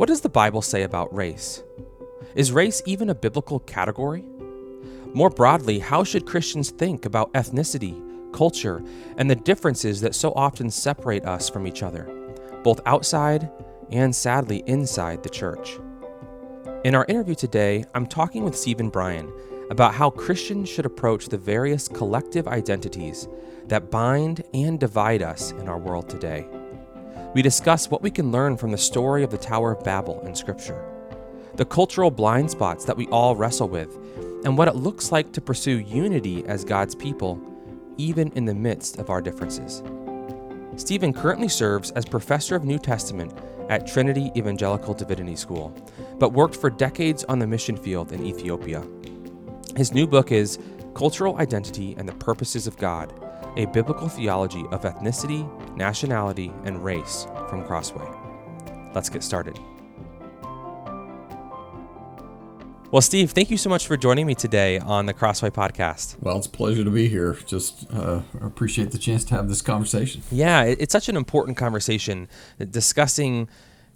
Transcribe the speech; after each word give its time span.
What 0.00 0.08
does 0.08 0.22
the 0.22 0.30
Bible 0.30 0.62
say 0.62 0.84
about 0.84 1.14
race? 1.14 1.62
Is 2.34 2.52
race 2.52 2.80
even 2.86 3.10
a 3.10 3.14
biblical 3.14 3.58
category? 3.60 4.24
More 5.12 5.28
broadly, 5.28 5.78
how 5.78 6.04
should 6.04 6.24
Christians 6.24 6.70
think 6.70 7.04
about 7.04 7.30
ethnicity, 7.34 8.00
culture, 8.32 8.82
and 9.18 9.30
the 9.30 9.36
differences 9.36 10.00
that 10.00 10.14
so 10.14 10.32
often 10.32 10.70
separate 10.70 11.26
us 11.26 11.50
from 11.50 11.66
each 11.66 11.82
other, 11.82 12.04
both 12.62 12.80
outside 12.86 13.50
and 13.90 14.16
sadly 14.16 14.62
inside 14.66 15.22
the 15.22 15.28
church? 15.28 15.78
In 16.82 16.94
our 16.94 17.04
interview 17.06 17.34
today, 17.34 17.84
I'm 17.94 18.06
talking 18.06 18.42
with 18.42 18.56
Steven 18.56 18.88
Bryan 18.88 19.30
about 19.70 19.92
how 19.92 20.08
Christians 20.08 20.70
should 20.70 20.86
approach 20.86 21.28
the 21.28 21.36
various 21.36 21.88
collective 21.88 22.48
identities 22.48 23.28
that 23.66 23.90
bind 23.90 24.44
and 24.54 24.80
divide 24.80 25.20
us 25.20 25.50
in 25.50 25.68
our 25.68 25.78
world 25.78 26.08
today. 26.08 26.46
We 27.32 27.42
discuss 27.42 27.88
what 27.88 28.02
we 28.02 28.10
can 28.10 28.32
learn 28.32 28.56
from 28.56 28.72
the 28.72 28.78
story 28.78 29.22
of 29.22 29.30
the 29.30 29.38
Tower 29.38 29.70
of 29.70 29.84
Babel 29.84 30.20
in 30.26 30.34
Scripture, 30.34 30.84
the 31.54 31.64
cultural 31.64 32.10
blind 32.10 32.50
spots 32.50 32.84
that 32.86 32.96
we 32.96 33.06
all 33.06 33.36
wrestle 33.36 33.68
with, 33.68 33.96
and 34.44 34.58
what 34.58 34.66
it 34.66 34.74
looks 34.74 35.12
like 35.12 35.30
to 35.32 35.40
pursue 35.40 35.78
unity 35.78 36.44
as 36.46 36.64
God's 36.64 36.96
people, 36.96 37.40
even 37.96 38.32
in 38.32 38.46
the 38.46 38.54
midst 38.54 38.98
of 38.98 39.10
our 39.10 39.20
differences. 39.20 39.80
Steven 40.74 41.12
currently 41.12 41.46
serves 41.46 41.92
as 41.92 42.04
professor 42.04 42.56
of 42.56 42.64
New 42.64 42.80
Testament 42.80 43.32
at 43.68 43.86
Trinity 43.86 44.32
Evangelical 44.36 44.92
Divinity 44.92 45.36
School, 45.36 45.72
but 46.18 46.32
worked 46.32 46.56
for 46.56 46.68
decades 46.68 47.22
on 47.24 47.38
the 47.38 47.46
mission 47.46 47.76
field 47.76 48.10
in 48.10 48.26
Ethiopia. 48.26 48.84
His 49.76 49.92
new 49.92 50.08
book 50.08 50.32
is 50.32 50.58
Cultural 50.94 51.36
Identity 51.36 51.94
and 51.96 52.08
the 52.08 52.14
Purposes 52.14 52.66
of 52.66 52.76
God 52.76 53.12
A 53.56 53.66
Biblical 53.66 54.08
Theology 54.08 54.64
of 54.70 54.82
Ethnicity, 54.82 55.46
Nationality, 55.76 56.52
and 56.64 56.84
Race 56.84 57.26
from 57.48 57.64
Crossway. 57.64 58.08
Let's 58.94 59.08
get 59.08 59.22
started. 59.22 59.58
Well, 62.92 63.02
Steve, 63.02 63.30
thank 63.30 63.50
you 63.50 63.56
so 63.56 63.70
much 63.70 63.86
for 63.86 63.96
joining 63.96 64.26
me 64.26 64.34
today 64.34 64.80
on 64.80 65.06
the 65.06 65.14
Crossway 65.14 65.50
podcast. 65.50 66.16
Well, 66.20 66.38
it's 66.38 66.48
a 66.48 66.50
pleasure 66.50 66.82
to 66.82 66.90
be 66.90 67.08
here. 67.08 67.38
Just 67.46 67.86
uh, 67.92 68.22
appreciate 68.40 68.90
the 68.90 68.98
chance 68.98 69.24
to 69.26 69.34
have 69.34 69.48
this 69.48 69.62
conversation. 69.62 70.22
Yeah, 70.32 70.62
it's 70.64 70.92
such 70.92 71.08
an 71.08 71.16
important 71.16 71.56
conversation 71.56 72.28
discussing 72.70 73.48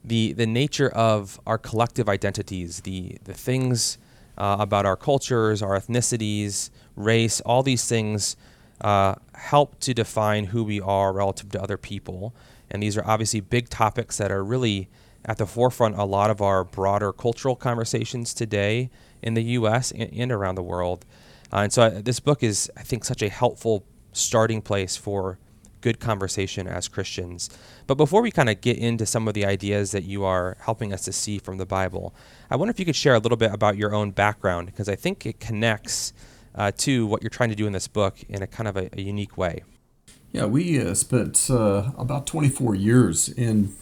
the 0.04 0.32
the 0.32 0.46
nature 0.46 0.90
of 0.90 1.40
our 1.44 1.58
collective 1.58 2.08
identities, 2.08 2.82
the 2.82 3.16
the 3.24 3.34
things 3.34 3.98
uh, 4.38 4.56
about 4.60 4.86
our 4.86 4.96
cultures, 4.96 5.60
our 5.62 5.78
ethnicities, 5.78 6.70
race, 6.94 7.40
all 7.40 7.64
these 7.64 7.88
things 7.88 8.36
uh, 8.80 9.14
help 9.34 9.78
to 9.80 9.94
define 9.94 10.46
who 10.46 10.64
we 10.64 10.80
are 10.80 11.12
relative 11.12 11.50
to 11.52 11.62
other 11.62 11.76
people. 11.76 12.34
And 12.70 12.82
these 12.82 12.96
are 12.96 13.06
obviously 13.06 13.40
big 13.40 13.68
topics 13.68 14.18
that 14.18 14.32
are 14.32 14.44
really 14.44 14.88
at 15.24 15.38
the 15.38 15.46
forefront 15.46 15.96
a 15.96 16.04
lot 16.04 16.30
of 16.30 16.42
our 16.42 16.64
broader 16.64 17.12
cultural 17.12 17.56
conversations 17.56 18.34
today 18.34 18.90
in 19.22 19.34
the 19.34 19.42
U.S. 19.42 19.90
and, 19.90 20.12
and 20.12 20.32
around 20.32 20.56
the 20.56 20.62
world. 20.62 21.04
Uh, 21.52 21.58
and 21.58 21.72
so 21.72 21.82
I, 21.84 21.88
this 21.88 22.20
book 22.20 22.42
is, 22.42 22.70
I 22.76 22.82
think, 22.82 23.04
such 23.04 23.22
a 23.22 23.28
helpful 23.28 23.84
starting 24.12 24.60
place 24.60 24.96
for 24.96 25.38
good 25.80 26.00
conversation 26.00 26.66
as 26.66 26.88
Christians. 26.88 27.50
But 27.86 27.96
before 27.96 28.22
we 28.22 28.30
kind 28.30 28.48
of 28.48 28.60
get 28.62 28.78
into 28.78 29.04
some 29.04 29.28
of 29.28 29.34
the 29.34 29.44
ideas 29.44 29.90
that 29.90 30.04
you 30.04 30.24
are 30.24 30.56
helping 30.60 30.94
us 30.94 31.02
to 31.02 31.12
see 31.12 31.38
from 31.38 31.58
the 31.58 31.66
Bible, 31.66 32.14
I 32.50 32.56
wonder 32.56 32.70
if 32.70 32.78
you 32.78 32.86
could 32.86 32.96
share 32.96 33.14
a 33.14 33.18
little 33.18 33.36
bit 33.36 33.52
about 33.52 33.76
your 33.76 33.94
own 33.94 34.10
background 34.10 34.66
because 34.66 34.88
I 34.88 34.94
think 34.94 35.26
it 35.26 35.40
connects 35.40 36.14
uh, 36.54 36.72
to 36.78 37.06
what 37.06 37.22
you're 37.22 37.30
trying 37.30 37.50
to 37.50 37.56
do 37.56 37.66
in 37.66 37.72
this 37.72 37.88
book 37.88 38.22
in 38.28 38.42
a 38.42 38.46
kind 38.46 38.68
of 38.68 38.76
a, 38.76 38.88
a 38.92 39.00
unique 39.00 39.36
way. 39.36 39.62
Yeah, 40.32 40.46
we 40.46 40.80
uh, 40.80 40.94
spent 40.94 41.48
uh, 41.48 41.92
about 41.96 42.26
24 42.26 42.74
years 42.74 43.28
in 43.28 43.74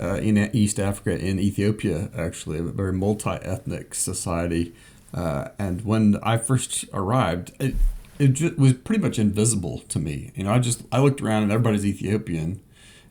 uh, 0.00 0.14
in 0.14 0.38
East 0.54 0.78
Africa, 0.78 1.18
in 1.18 1.40
Ethiopia, 1.40 2.08
actually, 2.16 2.58
a 2.58 2.62
very 2.62 2.92
multi 2.92 3.30
ethnic 3.30 3.94
society. 3.94 4.72
Uh, 5.12 5.48
and 5.58 5.84
when 5.84 6.16
I 6.22 6.36
first 6.36 6.84
arrived, 6.92 7.52
it, 7.58 7.74
it 8.18 8.58
was 8.58 8.74
pretty 8.74 9.02
much 9.02 9.18
invisible 9.18 9.80
to 9.88 9.98
me. 9.98 10.32
You 10.34 10.44
know, 10.44 10.52
I 10.52 10.60
just 10.60 10.82
I 10.92 11.00
looked 11.00 11.20
around 11.20 11.44
and 11.44 11.52
everybody's 11.52 11.84
Ethiopian, 11.84 12.60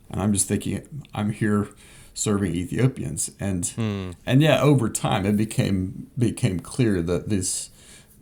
and 0.10 0.22
I'm 0.22 0.34
just 0.34 0.48
thinking 0.48 1.06
I'm 1.14 1.32
here 1.32 1.70
serving 2.14 2.56
Ethiopians, 2.56 3.32
and 3.40 3.68
hmm. 3.68 4.12
and 4.26 4.42
yeah, 4.42 4.62
over 4.62 4.90
time 4.90 5.26
it 5.26 5.38
became 5.38 6.08
became 6.18 6.60
clear 6.60 7.02
that 7.02 7.30
this 7.30 7.70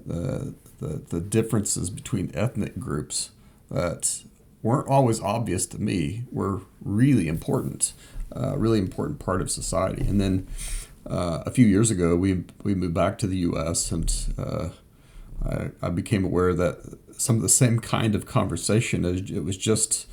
uh, 0.09 0.45
the 0.85 1.01
the 1.09 1.21
differences 1.21 1.89
between 1.89 2.31
ethnic 2.33 2.79
groups 2.79 3.31
that 3.69 4.23
weren't 4.61 4.87
always 4.87 5.21
obvious 5.21 5.65
to 5.67 5.79
me 5.79 6.23
were 6.31 6.61
really 6.81 7.27
important 7.27 7.93
a 8.31 8.57
really 8.57 8.79
important 8.79 9.19
part 9.19 9.41
of 9.41 9.49
society. 9.49 10.05
And 10.07 10.19
then 10.19 10.47
uh, 11.05 11.43
a 11.45 11.51
few 11.51 11.65
years 11.65 11.91
ago, 11.91 12.15
we 12.15 12.43
we 12.63 12.75
moved 12.75 12.93
back 12.93 13.17
to 13.19 13.27
the 13.27 13.37
U.S. 13.37 13.91
and 13.91 14.13
uh, 14.37 14.69
I, 15.43 15.69
I, 15.81 15.89
became 15.89 16.25
aware 16.25 16.53
that 16.53 16.97
some 17.17 17.35
of 17.35 17.41
the 17.43 17.49
same 17.49 17.79
kind 17.79 18.15
of 18.15 18.25
conversation 18.25 19.05
as 19.05 19.29
it 19.29 19.43
was 19.43 19.57
just 19.57 20.07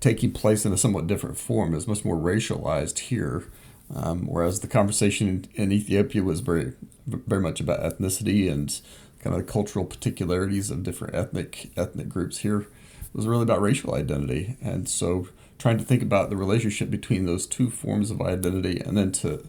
taking 0.00 0.32
place 0.32 0.66
in 0.66 0.72
a 0.72 0.76
somewhat 0.76 1.06
different 1.06 1.38
form. 1.38 1.72
It 1.72 1.76
was 1.76 1.88
much 1.88 2.04
more 2.04 2.16
racialized 2.16 2.98
here, 2.98 3.48
um, 3.94 4.26
whereas 4.26 4.60
the 4.60 4.66
conversation 4.66 5.28
in, 5.28 5.48
in 5.54 5.72
Ethiopia 5.72 6.22
was 6.22 6.40
very 6.40 6.74
very 7.06 7.40
much 7.40 7.60
about 7.60 7.80
ethnicity 7.80 8.50
and 8.50 8.80
kind 9.26 9.40
of 9.40 9.44
the 9.44 9.52
cultural 9.52 9.84
particularities 9.84 10.70
of 10.70 10.84
different 10.84 11.14
ethnic 11.14 11.70
ethnic 11.76 12.08
groups. 12.08 12.38
Here 12.38 12.66
was 13.12 13.26
really 13.26 13.42
about 13.42 13.60
racial 13.60 13.94
identity, 13.94 14.56
and 14.62 14.88
so 14.88 15.28
trying 15.58 15.78
to 15.78 15.84
think 15.84 16.00
about 16.00 16.30
the 16.30 16.36
relationship 16.36 16.90
between 16.90 17.26
those 17.26 17.44
two 17.44 17.68
forms 17.68 18.12
of 18.12 18.20
identity, 18.20 18.80
and 18.80 18.96
then 18.96 19.10
to, 19.10 19.44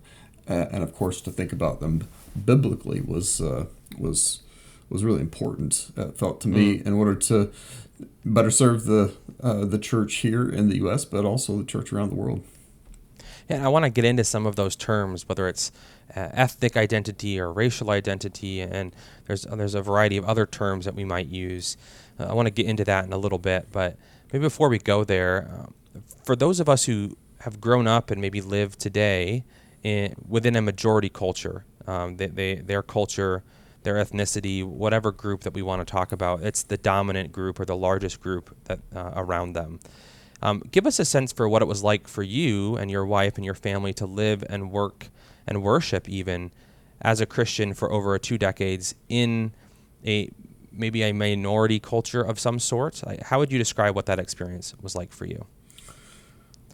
uh, 0.49 0.65
and 0.71 0.81
of 0.83 0.95
course, 0.95 1.21
to 1.21 1.31
think 1.31 1.53
about 1.53 1.79
them 1.79 2.07
biblically 2.43 3.01
was 3.01 3.39
uh, 3.39 3.65
was 3.99 4.39
was 4.89 5.03
really 5.03 5.21
important. 5.21 5.91
Uh, 5.95 6.07
felt 6.07 6.41
to 6.41 6.47
me 6.47 6.79
mm. 6.79 6.85
in 6.85 6.93
order 6.93 7.13
to 7.13 7.51
better 8.25 8.49
serve 8.49 8.85
the 8.85 9.13
uh, 9.43 9.63
the 9.63 9.77
church 9.77 10.15
here 10.15 10.49
in 10.49 10.69
the 10.69 10.77
U.S., 10.77 11.05
but 11.05 11.23
also 11.23 11.55
the 11.57 11.65
church 11.65 11.93
around 11.93 12.09
the 12.09 12.15
world. 12.15 12.43
Yeah, 13.47 13.63
I 13.63 13.67
want 13.67 13.85
to 13.85 13.91
get 13.91 14.05
into 14.05 14.23
some 14.23 14.47
of 14.47 14.55
those 14.55 14.75
terms, 14.75 15.29
whether 15.29 15.47
it's 15.47 15.71
ethnic 16.33 16.77
identity 16.77 17.39
or 17.39 17.51
racial 17.51 17.89
identity, 17.89 18.61
and 18.61 18.95
there's 19.25 19.43
there's 19.43 19.75
a 19.75 19.81
variety 19.81 20.17
of 20.17 20.25
other 20.25 20.45
terms 20.45 20.85
that 20.85 20.95
we 20.95 21.05
might 21.05 21.27
use. 21.27 21.77
Uh, 22.19 22.25
I 22.25 22.33
want 22.33 22.47
to 22.47 22.51
get 22.51 22.65
into 22.65 22.83
that 22.85 23.05
in 23.05 23.13
a 23.13 23.17
little 23.17 23.37
bit, 23.37 23.67
but 23.71 23.97
maybe 24.31 24.43
before 24.43 24.69
we 24.69 24.79
go 24.79 25.03
there, 25.03 25.49
um, 25.53 25.73
for 26.23 26.35
those 26.35 26.59
of 26.59 26.69
us 26.69 26.85
who 26.85 27.17
have 27.41 27.61
grown 27.61 27.87
up 27.87 28.11
and 28.11 28.19
maybe 28.19 28.41
live 28.41 28.77
today 28.77 29.43
in, 29.83 30.15
within 30.27 30.55
a 30.55 30.61
majority 30.61 31.09
culture, 31.09 31.65
um, 31.85 32.17
they, 32.17 32.27
they, 32.27 32.55
their 32.55 32.81
culture, 32.81 33.43
their 33.83 33.95
ethnicity, 33.95 34.63
whatever 34.63 35.11
group 35.11 35.41
that 35.41 35.53
we 35.53 35.61
want 35.61 35.79
to 35.79 35.85
talk 35.89 36.11
about, 36.11 36.41
it's 36.41 36.63
the 36.63 36.77
dominant 36.77 37.31
group 37.31 37.59
or 37.59 37.65
the 37.65 37.75
largest 37.75 38.19
group 38.19 38.55
that 38.65 38.79
uh, 38.95 39.11
around 39.15 39.53
them. 39.53 39.79
Um, 40.41 40.61
give 40.71 40.85
us 40.85 40.99
a 40.99 41.05
sense 41.05 41.31
for 41.31 41.49
what 41.49 41.61
it 41.61 41.65
was 41.65 41.83
like 41.83 42.07
for 42.07 42.21
you 42.23 42.75
and 42.75 42.91
your 42.91 43.05
wife 43.05 43.37
and 43.37 43.45
your 43.45 43.55
family 43.55 43.93
to 43.93 44.05
live 44.05 44.43
and 44.49 44.71
work 44.71 45.09
and 45.47 45.63
worship 45.63 46.07
even 46.09 46.51
as 47.01 47.21
a 47.21 47.25
Christian 47.25 47.73
for 47.73 47.91
over 47.91 48.17
two 48.17 48.37
decades 48.37 48.95
in 49.09 49.53
a 50.05 50.29
maybe 50.71 51.03
a 51.03 51.11
minority 51.11 51.79
culture 51.79 52.21
of 52.21 52.39
some 52.39 52.59
sort. 52.59 53.01
How 53.23 53.39
would 53.39 53.51
you 53.51 53.57
describe 53.57 53.95
what 53.95 54.05
that 54.05 54.19
experience 54.19 54.75
was 54.81 54.95
like 54.95 55.11
for 55.11 55.25
you? 55.25 55.45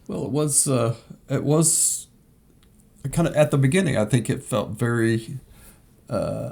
Well, 0.08 0.26
it 0.26 0.32
was 0.32 0.68
uh, 0.68 0.96
it 1.30 1.44
was 1.44 2.08
kind 3.12 3.28
of 3.28 3.36
at 3.36 3.52
the 3.52 3.58
beginning. 3.58 3.98
I 3.98 4.06
think 4.06 4.30
it 4.30 4.44
felt 4.44 4.72
very. 4.72 5.40
Uh, 6.10 6.52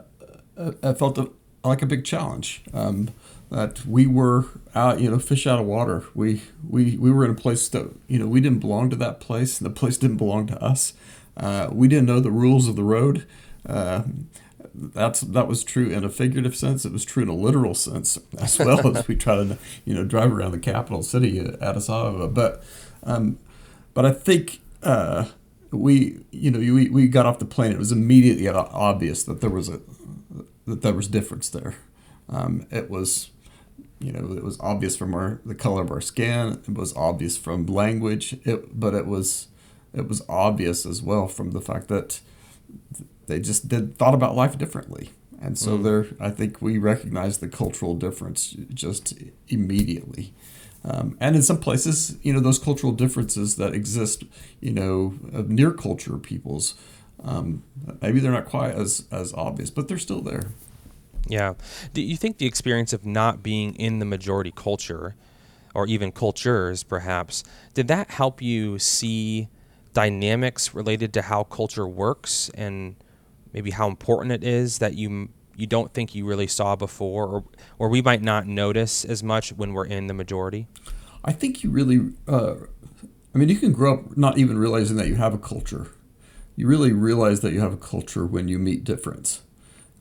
I 0.84 0.94
felt 0.94 1.34
like 1.64 1.82
a 1.82 1.86
big 1.86 2.06
challenge. 2.06 2.64
Um, 2.74 3.10
that 3.52 3.86
we 3.86 4.08
were 4.08 4.46
out, 4.74 5.02
you 5.02 5.12
know, 5.12 5.20
fish 5.20 5.46
out 5.46 5.60
of 5.60 5.66
water. 5.66 6.06
We 6.16 6.42
we 6.68 6.96
we 6.98 7.12
were 7.12 7.26
in 7.26 7.32
a 7.32 7.36
place 7.36 7.68
that 7.70 7.94
you 8.08 8.18
know 8.18 8.28
we 8.28 8.40
didn't 8.40 8.60
belong 8.60 8.90
to 8.92 8.96
that 8.96 9.20
place, 9.20 9.60
and 9.60 9.66
the 9.70 9.74
place 9.74 9.98
didn't 9.98 10.18
belong 10.18 10.48
to 10.48 10.64
us. 10.64 10.94
Uh, 11.38 11.70
we 11.72 11.88
didn't 11.88 12.06
know 12.06 12.20
the 12.20 12.32
rules 12.32 12.68
of 12.68 12.76
the 12.76 12.84
road. 12.84 13.26
Uh, 13.66 14.04
that's 14.74 15.22
that 15.22 15.48
was 15.48 15.64
true 15.64 15.90
in 15.90 16.04
a 16.04 16.10
figurative 16.10 16.56
sense. 16.56 16.86
It 16.86 16.92
was 16.92 17.04
true 17.04 17.24
in 17.24 17.30
a 17.30 17.36
literal 17.36 17.74
sense 17.74 18.18
as 18.40 18.58
well 18.58 18.96
as 18.96 19.08
we 19.08 19.16
try 19.16 19.36
to 19.36 19.58
you 19.86 19.94
know 19.94 20.06
drive 20.06 20.32
around 20.32 20.52
the 20.52 20.60
capital 20.60 21.04
city, 21.04 21.40
Addis 21.40 21.90
Ababa. 21.90 22.28
But 22.28 22.64
um, 23.04 23.38
but 23.94 24.06
I 24.06 24.12
think 24.12 24.62
uh, 24.84 25.26
we, 25.72 26.24
you 26.32 26.52
know, 26.52 26.60
we, 26.60 26.90
we 26.90 27.08
got 27.08 27.26
off 27.26 27.40
the 27.40 27.46
plane. 27.46 27.72
It 27.72 27.80
was 27.80 27.92
immediately 27.92 28.48
obvious 28.48 29.24
that 29.24 29.42
there 29.42 29.50
was 29.50 29.70
a 29.70 29.80
that 30.68 30.82
there 30.82 30.94
was 30.94 31.08
difference 31.08 31.50
there. 31.50 31.76
Um, 32.30 32.68
it 32.70 32.90
was, 32.90 33.32
you 34.00 34.12
know, 34.12 34.34
it 34.34 34.44
was 34.44 34.60
obvious 34.60 34.96
from 34.96 35.14
our 35.14 35.42
the 35.46 35.56
color 35.56 35.82
of 35.82 35.92
our 35.92 36.02
skin. 36.02 36.62
It 36.68 36.74
was 36.74 36.96
obvious 36.96 37.38
from 37.38 37.66
language. 37.66 38.38
It, 38.44 38.80
but 38.80 38.94
it 38.94 39.06
was 39.06 39.48
it 39.94 40.08
was 40.08 40.22
obvious 40.30 40.86
as 40.86 41.02
well 41.02 41.28
from 41.28 41.52
the 41.52 41.62
fact 41.62 41.88
that 41.88 42.22
they 43.28 43.40
just 43.40 43.68
did 43.68 43.98
thought 43.98 44.14
about 44.14 44.36
life 44.36 44.58
differently. 44.58 45.10
And 45.42 45.58
so 45.58 45.78
mm. 45.78 45.84
there, 45.84 46.08
I 46.20 46.30
think 46.30 46.62
we 46.62 46.78
recognized 46.78 47.42
the 47.42 47.48
cultural 47.48 47.96
difference 47.96 48.56
just 48.74 49.14
immediately. 49.48 50.34
Um, 50.84 51.18
and 51.20 51.36
in 51.36 51.42
some 51.42 51.60
places, 51.60 52.18
you 52.22 52.34
know, 52.34 52.40
those 52.40 52.60
cultural 52.60 52.92
differences 52.92 53.56
that 53.56 53.74
exist, 53.74 54.24
you 54.60 54.72
know, 54.72 55.16
of 55.34 55.50
near 55.50 55.72
culture 55.72 56.18
peoples, 56.18 56.76
um, 57.24 57.64
maybe 58.02 58.20
they're 58.20 58.32
not 58.32 58.46
quite 58.46 58.74
as, 58.74 59.06
as 59.12 59.34
obvious, 59.34 59.70
but 59.70 59.88
they're 59.88 60.00
still 60.00 60.22
there. 60.22 60.52
Yeah. 61.28 61.54
Do 61.94 62.02
you 62.02 62.18
think 62.18 62.38
the 62.38 62.48
experience 62.48 62.94
of 62.94 63.06
not 63.06 63.44
being 63.44 63.76
in 63.76 64.00
the 64.00 64.06
majority 64.06 64.52
culture, 64.56 65.16
or 65.76 65.88
even 65.88 66.12
cultures 66.12 66.84
perhaps, 66.84 67.44
did 67.74 67.88
that 67.88 68.12
help 68.12 68.42
you 68.42 68.80
see 68.80 69.50
dynamics 69.94 70.74
related 70.74 71.14
to 71.14 71.22
how 71.22 71.44
culture 71.44 71.88
works 71.88 72.50
and 72.56 72.96
maybe 73.54 73.72
how 73.72 73.88
important 73.88 74.32
it 74.32 74.44
is 74.44 74.80
that 74.80 74.96
you 74.96 75.30
you 75.56 75.68
don't 75.68 75.94
think 75.94 76.16
you 76.16 76.26
really 76.26 76.48
saw 76.48 76.76
before, 76.76 77.28
or 77.28 77.44
or 77.78 77.90
we 77.90 78.02
might 78.02 78.22
not 78.22 78.48
notice 78.48 79.06
as 79.06 79.24
much 79.24 79.54
when 79.54 79.74
we're 79.74 79.86
in 79.86 80.08
the 80.08 80.14
majority? 80.14 80.68
I 81.24 81.34
think 81.34 81.64
you 81.64 81.70
really. 81.70 82.14
Uh, 82.28 82.56
I 83.34 83.38
mean, 83.38 83.48
you 83.48 83.58
can 83.58 83.72
grow 83.72 83.94
up 83.94 84.18
not 84.18 84.38
even 84.38 84.58
realizing 84.58 84.98
that 84.98 85.08
you 85.08 85.16
have 85.16 85.34
a 85.34 85.38
culture. 85.38 85.92
You 86.56 86.68
really 86.68 86.92
realize 86.92 87.42
that 87.42 87.54
you 87.54 87.62
have 87.62 87.74
a 87.74 87.78
culture 87.78 88.26
when 88.26 88.48
you 88.48 88.60
meet 88.60 88.84
difference, 88.84 89.42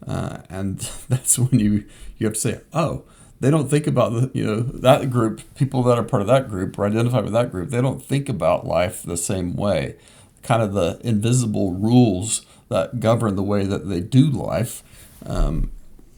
uh, 0.07 0.39
and 0.49 0.79
that's 1.09 1.39
when 1.39 1.61
you 1.61 1.85
you 2.17 2.27
have 2.27 2.35
to 2.35 2.41
say, 2.41 2.61
"Oh, 2.73 3.05
they 3.41 3.51
don't 3.51 3.69
think 3.69 3.87
about 3.87 4.13
the 4.13 4.31
you 4.35 4.45
know 4.45 4.61
that 4.61 5.11
group 5.11 5.43
people 5.55 5.83
that 5.85 5.99
are 5.99 6.05
part 6.05 6.23
of 6.23 6.29
that 6.29 6.49
group 6.49 6.79
or 6.79 6.87
identify 6.87 7.21
with 7.21 7.33
that 7.33 7.51
group. 7.51 7.71
They 7.71 7.81
don't 7.81 8.03
think 8.03 8.29
about 8.29 8.67
life 8.67 9.03
the 9.03 9.17
same 9.17 9.57
way. 9.57 9.97
Kind 10.43 10.63
of 10.63 10.73
the 10.73 11.01
invisible 11.03 11.73
rules 11.73 12.47
that 12.69 13.01
govern 13.01 13.37
the 13.37 13.43
way 13.43 13.65
that 13.65 13.89
they 13.89 14.01
do 14.01 14.31
life." 14.31 14.83
um, 15.27 15.71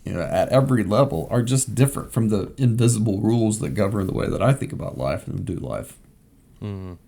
you 0.04 0.12
know, 0.12 0.22
at 0.22 0.48
every 0.48 0.82
level 0.82 1.28
are 1.30 1.42
just 1.42 1.74
different 1.74 2.12
from 2.12 2.28
the 2.28 2.52
invisible 2.56 3.20
rules 3.20 3.60
that 3.60 3.70
govern 3.70 4.06
the 4.06 4.12
way 4.12 4.28
that 4.28 4.42
I 4.42 4.52
think 4.52 4.72
about 4.72 4.98
life 4.98 5.26
and 5.26 5.44
do 5.44 5.54
life. 5.54 5.96
Mm. 6.60 6.98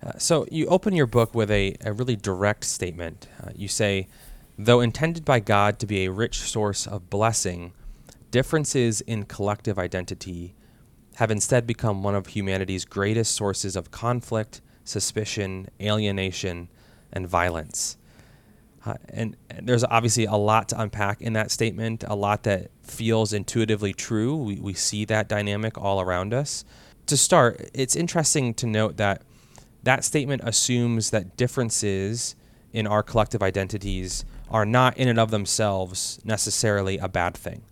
Uh, 0.00 0.12
so 0.16 0.46
you 0.50 0.66
open 0.66 0.94
your 0.94 1.06
book 1.06 1.34
with 1.34 1.50
a, 1.50 1.76
a 1.84 1.92
really 1.92 2.14
direct 2.14 2.64
statement. 2.64 3.26
Uh, 3.42 3.50
you 3.54 3.66
say, 3.66 4.06
though 4.56 4.80
intended 4.80 5.24
by 5.24 5.40
God 5.40 5.78
to 5.80 5.86
be 5.86 6.04
a 6.04 6.10
rich 6.10 6.38
source 6.38 6.86
of 6.86 7.10
blessing, 7.10 7.72
differences 8.30 9.00
in 9.02 9.24
collective 9.24 9.78
identity 9.78 10.54
have 11.16 11.30
instead 11.30 11.66
become 11.66 12.02
one 12.02 12.14
of 12.14 12.28
humanity's 12.28 12.84
greatest 12.84 13.34
sources 13.34 13.74
of 13.74 13.90
conflict, 13.90 14.60
suspicion, 14.84 15.68
alienation, 15.80 16.68
and 17.12 17.28
violence. 17.28 17.96
Uh, 18.84 18.94
and, 19.08 19.36
and, 19.50 19.68
there's 19.68 19.84
obviously 19.84 20.24
a 20.24 20.36
lot 20.36 20.68
to 20.68 20.80
unpack 20.80 21.20
in 21.20 21.32
that 21.32 21.50
statement, 21.50 22.04
a 22.06 22.14
lot 22.14 22.44
that 22.44 22.70
feels 22.82 23.32
intuitively 23.32 23.92
true. 23.92 24.36
We, 24.36 24.60
we 24.60 24.72
see 24.72 25.04
that 25.06 25.28
dynamic 25.28 25.76
all 25.76 26.00
around 26.00 26.32
us. 26.32 26.64
To 27.06 27.16
start, 27.16 27.68
it's 27.74 27.96
interesting 27.96 28.54
to 28.54 28.66
note 28.66 28.96
that 28.98 29.22
that 29.82 30.04
statement 30.04 30.42
assumes 30.44 31.10
that 31.10 31.36
differences 31.36 32.36
in 32.72 32.86
our 32.86 33.02
collective 33.02 33.42
identities 33.42 34.24
are 34.50 34.64
not 34.64 34.96
in 34.96 35.08
and 35.08 35.18
of 35.18 35.30
themselves 35.30 36.20
necessarily 36.24 36.98
a 36.98 37.08
bad 37.08 37.36
thing, 37.36 37.62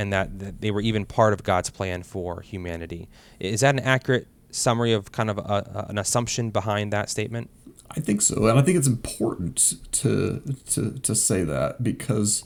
and 0.00 0.10
that, 0.14 0.38
that 0.38 0.62
they 0.62 0.70
were 0.70 0.80
even 0.80 1.04
part 1.04 1.34
of 1.34 1.42
God's 1.42 1.68
plan 1.68 2.02
for 2.02 2.40
humanity. 2.40 3.06
Is 3.38 3.60
that 3.60 3.74
an 3.74 3.80
accurate 3.80 4.28
summary 4.50 4.94
of 4.94 5.12
kind 5.12 5.28
of 5.28 5.36
a, 5.36 5.86
an 5.90 5.98
assumption 5.98 6.48
behind 6.48 6.90
that 6.94 7.10
statement? 7.10 7.50
I 7.90 8.00
think 8.00 8.22
so, 8.22 8.46
and 8.46 8.58
I 8.58 8.62
think 8.62 8.78
it's 8.78 8.86
important 8.86 9.74
to 9.92 10.40
to 10.70 10.92
to 10.92 11.14
say 11.14 11.44
that 11.44 11.82
because 11.82 12.44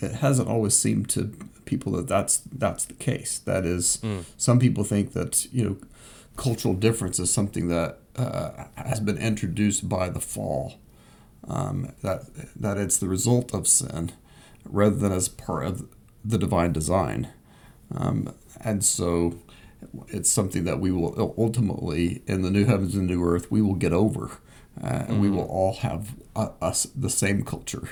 it 0.00 0.12
hasn't 0.12 0.48
always 0.48 0.76
seemed 0.76 1.08
to 1.10 1.32
people 1.64 1.90
that 1.92 2.06
that's 2.06 2.42
that's 2.52 2.84
the 2.84 2.94
case. 2.94 3.38
That 3.38 3.64
is, 3.64 3.98
mm. 4.02 4.24
some 4.36 4.58
people 4.60 4.84
think 4.84 5.12
that 5.14 5.46
you 5.50 5.64
know 5.64 5.76
cultural 6.36 6.74
difference 6.74 7.18
is 7.18 7.32
something 7.32 7.68
that 7.68 7.98
uh, 8.16 8.66
has 8.76 9.00
been 9.00 9.18
introduced 9.18 9.88
by 9.88 10.08
the 10.08 10.20
fall. 10.20 10.74
Um, 11.48 11.92
that 12.02 12.22
that 12.54 12.76
it's 12.76 12.98
the 12.98 13.08
result 13.08 13.54
of 13.54 13.66
sin, 13.66 14.12
rather 14.64 14.96
than 14.96 15.12
as 15.12 15.28
part 15.28 15.66
of 15.66 15.88
the 16.26 16.38
divine 16.38 16.72
design, 16.72 17.28
um, 17.94 18.34
and 18.60 18.84
so 18.84 19.38
it's 20.08 20.30
something 20.30 20.64
that 20.64 20.80
we 20.80 20.90
will 20.90 21.34
ultimately 21.38 22.22
in 22.26 22.42
the 22.42 22.50
new 22.50 22.64
heavens 22.64 22.94
and 22.94 23.06
new 23.06 23.22
earth 23.22 23.50
we 23.50 23.62
will 23.62 23.74
get 23.74 23.92
over 23.92 24.38
uh, 24.82 24.86
and 24.86 25.08
mm-hmm. 25.08 25.20
we 25.20 25.30
will 25.30 25.44
all 25.44 25.74
have 25.74 26.14
us 26.34 26.84
the 26.94 27.10
same 27.10 27.42
culture. 27.42 27.90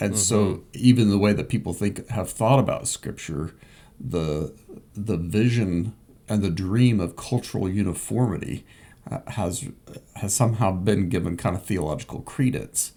And 0.00 0.12
mm-hmm. 0.12 0.20
so, 0.20 0.62
even 0.74 1.10
the 1.10 1.18
way 1.18 1.32
that 1.32 1.48
people 1.48 1.72
think 1.72 2.08
have 2.08 2.30
thought 2.30 2.58
about 2.58 2.86
Scripture, 2.86 3.54
the 3.98 4.54
the 4.94 5.16
vision 5.16 5.94
and 6.28 6.42
the 6.42 6.50
dream 6.50 7.00
of 7.00 7.16
cultural 7.16 7.68
uniformity 7.68 8.64
uh, 9.10 9.20
has 9.28 9.68
has 10.16 10.34
somehow 10.34 10.70
been 10.70 11.08
given 11.08 11.36
kind 11.36 11.56
of 11.56 11.64
theological 11.64 12.20
credence. 12.20 12.92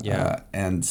Yeah, 0.00 0.22
uh, 0.22 0.40
and 0.52 0.88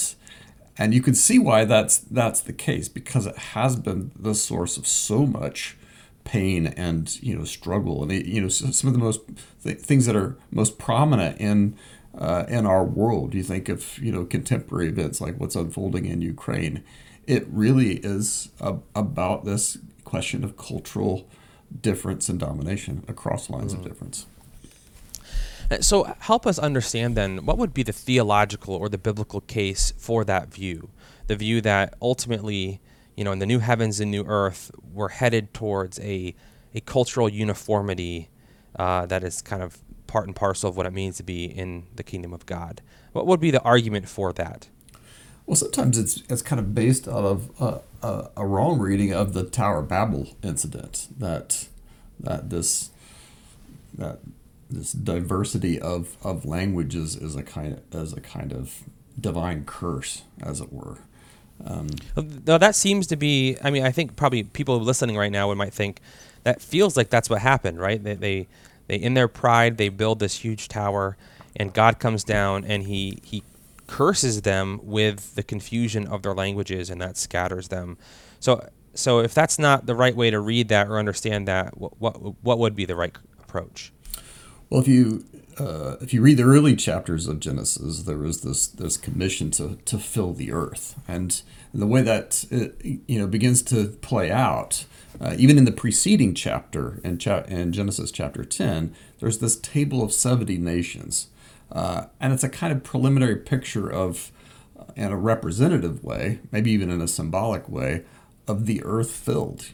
and 0.78 0.94
you 0.94 1.02
can 1.02 1.14
see 1.14 1.40
why 1.40 1.66
that's 1.66 1.98
that's 2.00 2.42
the 2.42 2.54
case 2.54 2.88
because 2.88 3.26
it 3.26 3.38
has 3.38 3.76
been 3.76 4.12
the 4.18 4.36
source 4.36 4.78
of 4.78 4.88
so 4.88 5.26
much 5.26 5.78
pain 6.24 6.68
and 6.68 7.22
you 7.24 7.38
know 7.38 7.46
struggle 7.46 8.04
and 8.04 8.12
you 8.12 8.42
know 8.42 8.50
some 8.50 8.88
of 8.88 8.94
the 8.94 9.00
most 9.00 9.22
th- 9.64 9.80
things 9.80 10.06
that 10.06 10.16
are 10.16 10.38
most 10.52 10.78
prominent 10.78 11.40
in 11.40 11.76
uh, 12.18 12.46
in 12.48 12.66
our 12.66 12.84
world. 12.84 13.34
You 13.34 13.44
think 13.44 13.70
of 13.70 13.98
you 14.00 14.12
know 14.12 14.26
contemporary 14.26 14.88
events 14.88 15.22
like 15.22 15.40
what's 15.40 15.56
unfolding 15.56 16.06
in 16.06 16.22
Ukraine. 16.22 16.84
It 17.26 17.46
really 17.50 17.98
is 17.98 18.50
a, 18.60 18.78
about 18.96 19.46
this 19.46 19.78
question 20.04 20.44
of 20.44 20.58
cultural 20.58 21.28
difference 21.82 22.30
and 22.30 22.40
domination 22.40 23.04
across 23.08 23.50
lines 23.50 23.74
mm. 23.74 23.80
of 23.80 23.84
difference. 23.84 24.26
Uh, 25.70 25.82
so, 25.82 26.16
help 26.20 26.48
us 26.48 26.58
understand 26.58 27.16
then 27.16 27.46
what 27.46 27.58
would 27.58 27.74
be 27.74 27.84
the 27.84 27.92
theological 27.92 28.74
or 28.74 28.90
the 28.90 28.98
biblical 28.98 29.42
case 29.42 29.94
for 29.98 30.24
that 30.24 30.54
view? 30.54 30.90
The 31.28 31.36
view 31.36 31.62
that 31.62 31.94
ultimately 32.02 32.80
you 33.18 33.24
know, 33.24 33.32
in 33.32 33.40
the 33.40 33.46
new 33.46 33.60
heavens 33.60 34.00
and 34.00 34.12
new 34.12 34.24
earth, 34.26 34.72
we're 34.94 35.10
headed 35.10 35.54
towards 35.54 36.00
a, 36.00 36.36
a 36.74 36.80
cultural 36.82 37.28
uniformity 37.28 38.30
uh, 38.78 39.08
that 39.08 39.24
is 39.24 39.42
kind 39.42 39.64
of 39.64 39.80
part 40.06 40.28
and 40.28 40.36
parcel 40.36 40.70
of 40.70 40.78
what 40.78 40.86
it 40.86 40.94
means 40.94 41.18
to 41.18 41.24
be 41.24 41.46
in 41.46 41.88
the 41.96 42.04
kingdom 42.04 42.32
of 42.32 42.46
God. 42.46 42.82
What 43.12 43.26
would 43.26 43.40
be 43.40 43.50
the 43.50 43.62
argument 43.64 44.08
for 44.08 44.32
that? 44.34 44.70
Well, 45.48 45.56
sometimes 45.56 45.98
it's 45.98 46.22
it's 46.30 46.42
kind 46.44 46.60
of 46.60 46.76
based 46.76 47.08
out 47.08 47.24
of 47.24 47.50
a, 47.60 47.80
a, 48.06 48.30
a 48.38 48.46
wrong 48.46 48.80
reading 48.80 49.14
of 49.14 49.34
the 49.34 49.44
Tower 49.44 49.80
of 49.80 49.88
Babel 49.88 50.36
incident 50.44 51.08
that 51.18 51.68
that 52.20 52.50
this 52.50 52.92
that 53.98 54.20
this 54.70 54.92
diversity 54.92 55.80
of, 55.80 56.18
of 56.24 56.46
languages 56.46 57.16
is 57.16 57.36
a 57.36 57.44
kind 57.44 57.74
of, 57.74 57.96
as 57.96 58.14
a 58.14 58.22
kind 58.22 58.52
of 58.52 58.84
divine 59.20 59.66
curse, 59.66 60.24
as 60.42 60.62
it 60.62 60.72
were. 60.72 61.00
Um, 61.66 61.88
now 62.46 62.58
that 62.58 62.76
seems 62.76 63.08
to 63.08 63.16
be. 63.16 63.58
I 63.64 63.72
mean, 63.72 63.84
I 63.84 63.92
think 63.92 64.16
probably 64.16 64.44
people 64.44 64.80
listening 64.80 65.18
right 65.18 65.32
now 65.32 65.48
would 65.48 65.58
might 65.58 65.74
think 65.74 66.02
that 66.44 66.62
feels 66.62 66.96
like 66.96 67.10
that's 67.10 67.30
what 67.30 67.42
happened, 67.42 67.80
right? 67.80 68.02
They, 68.04 68.14
they, 68.14 68.48
they 68.88 68.96
in 68.98 69.16
their 69.16 69.28
pride, 69.28 69.78
they 69.78 69.90
build 69.90 70.20
this 70.20 70.36
huge 70.38 70.68
tower, 70.68 71.18
and 71.56 71.74
God 71.74 72.00
comes 72.00 72.24
down 72.24 72.64
and 72.64 72.84
he 72.84 73.20
he 73.24 73.44
curses 73.88 74.44
them 74.44 74.80
with 74.84 75.36
the 75.36 75.44
confusion 75.44 76.06
of 76.08 76.22
their 76.22 76.34
languages, 76.34 76.90
and 76.90 77.02
that 77.02 77.18
scatters 77.18 77.70
them. 77.70 77.98
So 78.40 78.70
so 78.94 79.20
if 79.20 79.34
that's 79.34 79.58
not 79.58 79.86
the 79.88 79.96
right 79.96 80.16
way 80.16 80.30
to 80.30 80.40
read 80.40 80.70
that 80.70 80.88
or 80.88 81.00
understand 81.00 81.48
that, 81.48 81.78
what 81.78 82.00
what, 82.00 82.16
what 82.44 82.60
would 82.60 82.76
be 82.76 82.86
the 82.86 82.96
right 82.96 83.16
approach? 83.40 83.92
Well, 84.70 84.82
if 84.82 84.88
you 84.88 85.26
uh, 85.60 85.96
if 86.02 86.14
you 86.14 86.22
read 86.22 86.38
the 86.38 86.44
early 86.44 86.76
chapters 86.76 87.28
of 87.28 87.40
Genesis, 87.40 88.04
there 88.04 88.18
was 88.18 88.42
this 88.42 88.68
this 88.68 88.98
commission 88.98 89.50
to 89.52 89.78
to 89.86 89.98
fill 89.98 90.34
the 90.34 90.52
earth, 90.52 90.96
and 91.08 91.42
the 91.74 91.88
way 91.88 92.02
that 92.02 92.46
it, 92.52 92.76
you 93.08 93.20
know 93.20 93.28
begins 93.28 93.62
to 93.64 93.88
play 94.02 94.30
out, 94.30 94.86
uh, 95.20 95.36
even 95.38 95.58
in 95.58 95.66
the 95.66 95.72
preceding 95.72 96.34
chapter 96.34 97.00
in, 97.04 97.18
cha- 97.18 97.44
in 97.48 97.72
Genesis 97.72 98.12
chapter 98.12 98.44
ten, 98.44 98.94
there's 99.20 99.40
this 99.40 99.56
table 99.56 100.04
of 100.04 100.12
seventy 100.12 100.58
nations, 100.58 101.28
uh, 101.72 102.06
and 102.20 102.34
it's 102.34 102.44
a 102.44 102.50
kind 102.50 102.74
of 102.74 102.84
preliminary 102.84 103.38
picture 103.38 103.90
of, 103.90 104.32
uh, 104.78 104.84
in 104.96 105.12
a 105.12 105.18
representative 105.18 106.04
way, 106.04 106.40
maybe 106.52 106.72
even 106.72 106.92
in 106.92 107.02
a 107.02 107.08
symbolic 107.08 107.68
way, 107.70 108.04
of 108.48 108.66
the 108.66 108.84
earth 108.84 109.12
filled. 109.12 109.68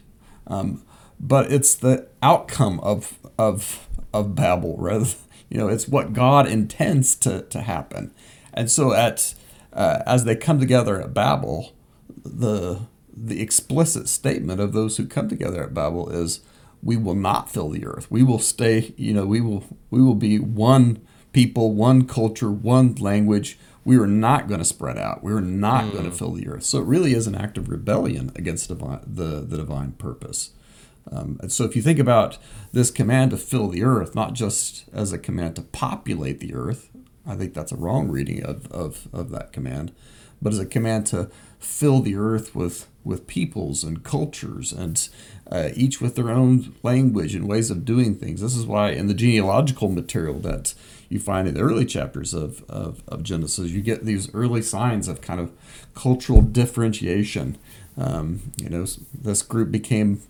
Um, 0.46 0.82
but 1.20 1.50
it's 1.50 1.74
the 1.74 2.08
outcome 2.22 2.80
of 2.80 3.18
of 3.38 3.88
of 4.14 4.34
Babel 4.34 4.76
rather 4.78 5.10
you 5.50 5.58
know, 5.58 5.68
it's 5.68 5.86
what 5.86 6.12
God 6.12 6.48
intends 6.48 7.14
to, 7.16 7.42
to 7.42 7.60
happen. 7.60 8.12
And 8.52 8.70
so 8.70 8.92
at 8.92 9.34
uh, 9.72 10.02
as 10.06 10.24
they 10.24 10.36
come 10.36 10.58
together 10.58 11.00
at 11.00 11.14
Babel, 11.14 11.72
the 12.24 12.80
the 13.16 13.40
explicit 13.40 14.08
statement 14.08 14.60
of 14.60 14.72
those 14.72 14.96
who 14.96 15.06
come 15.06 15.28
together 15.28 15.62
at 15.62 15.74
Babel 15.74 16.08
is 16.08 16.40
we 16.82 16.96
will 16.96 17.14
not 17.14 17.50
fill 17.50 17.68
the 17.68 17.86
earth. 17.86 18.10
We 18.10 18.22
will 18.22 18.38
stay, 18.38 18.94
you 18.96 19.12
know, 19.12 19.26
we 19.26 19.40
will 19.40 19.64
we 19.90 20.02
will 20.02 20.14
be 20.14 20.38
one 20.38 21.04
people, 21.32 21.72
one 21.72 22.06
culture, 22.06 22.50
one 22.50 22.94
language. 22.96 23.58
We 23.84 23.96
are 23.98 24.06
not 24.06 24.48
going 24.48 24.60
to 24.60 24.64
spread 24.64 24.98
out. 24.98 25.22
We 25.22 25.32
are 25.32 25.40
not 25.40 25.84
mm. 25.84 25.92
going 25.92 26.04
to 26.04 26.10
fill 26.10 26.32
the 26.32 26.48
earth. 26.48 26.64
So 26.64 26.78
it 26.78 26.86
really 26.86 27.12
is 27.12 27.26
an 27.26 27.34
act 27.34 27.58
of 27.58 27.68
rebellion 27.68 28.32
against 28.34 28.68
divine, 28.68 29.00
the 29.06 29.40
the 29.40 29.58
divine 29.58 29.92
purpose. 29.92 30.50
Um, 31.14 31.38
and 31.40 31.52
so 31.52 31.64
if 31.64 31.76
you 31.76 31.82
think 31.82 31.98
about 31.98 32.38
this 32.72 32.90
command 32.90 33.30
to 33.30 33.36
fill 33.36 33.68
the 33.68 33.84
earth, 33.84 34.14
not 34.14 34.32
just 34.32 34.84
as 34.92 35.12
a 35.12 35.18
command 35.18 35.56
to 35.56 35.62
populate 35.62 36.40
the 36.40 36.54
earth, 36.54 36.90
I 37.26 37.36
think 37.36 37.54
that's 37.54 37.72
a 37.72 37.76
wrong 37.76 38.08
reading 38.08 38.42
of, 38.42 38.70
of, 38.72 39.08
of 39.12 39.30
that 39.30 39.52
command, 39.52 39.92
but 40.42 40.52
as 40.52 40.58
a 40.58 40.66
command 40.66 41.06
to 41.08 41.30
fill 41.58 42.00
the 42.00 42.16
earth 42.16 42.54
with, 42.54 42.86
with 43.02 43.26
peoples 43.26 43.84
and 43.84 44.02
cultures 44.02 44.72
and 44.72 45.08
uh, 45.50 45.70
each 45.74 46.00
with 46.00 46.16
their 46.16 46.30
own 46.30 46.74
language 46.82 47.34
and 47.34 47.48
ways 47.48 47.70
of 47.70 47.84
doing 47.84 48.14
things. 48.14 48.40
This 48.40 48.56
is 48.56 48.66
why 48.66 48.90
in 48.90 49.06
the 49.06 49.14
genealogical 49.14 49.88
material 49.88 50.38
that 50.40 50.74
you 51.08 51.18
find 51.18 51.46
in 51.46 51.54
the 51.54 51.60
early 51.60 51.86
chapters 51.86 52.34
of, 52.34 52.64
of, 52.68 53.02
of 53.08 53.22
Genesis, 53.22 53.70
you 53.70 53.80
get 53.80 54.04
these 54.04 54.34
early 54.34 54.62
signs 54.62 55.08
of 55.08 55.20
kind 55.20 55.40
of 55.40 55.52
cultural 55.94 56.42
differentiation. 56.42 57.56
Um, 57.96 58.52
you 58.56 58.68
know, 58.68 58.84
this 59.14 59.42
group 59.42 59.70
became 59.70 60.20